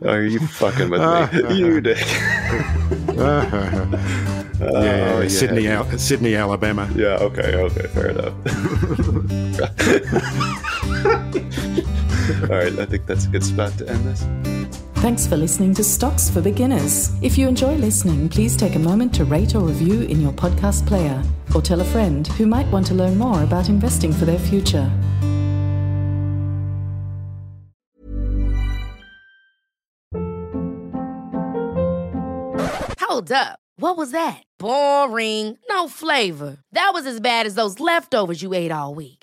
[0.07, 1.55] Are you fucking with me?
[1.57, 1.99] you dick.
[3.18, 4.07] yeah,
[4.62, 5.28] Oh, yeah, yeah.
[5.28, 6.88] Sydney, Al- Sydney, Alabama.
[6.95, 8.34] Yeah, okay, okay, fair enough.
[12.43, 14.22] All right, I think that's a good spot to end this.
[15.01, 17.11] Thanks for listening to Stocks for Beginners.
[17.22, 20.86] If you enjoy listening, please take a moment to rate or review in your podcast
[20.86, 21.22] player
[21.55, 24.90] or tell a friend who might want to learn more about investing for their future.
[33.01, 33.59] Hold up.
[33.76, 34.42] What was that?
[34.59, 35.57] Boring.
[35.70, 36.59] No flavor.
[36.72, 39.20] That was as bad as those leftovers you ate all week.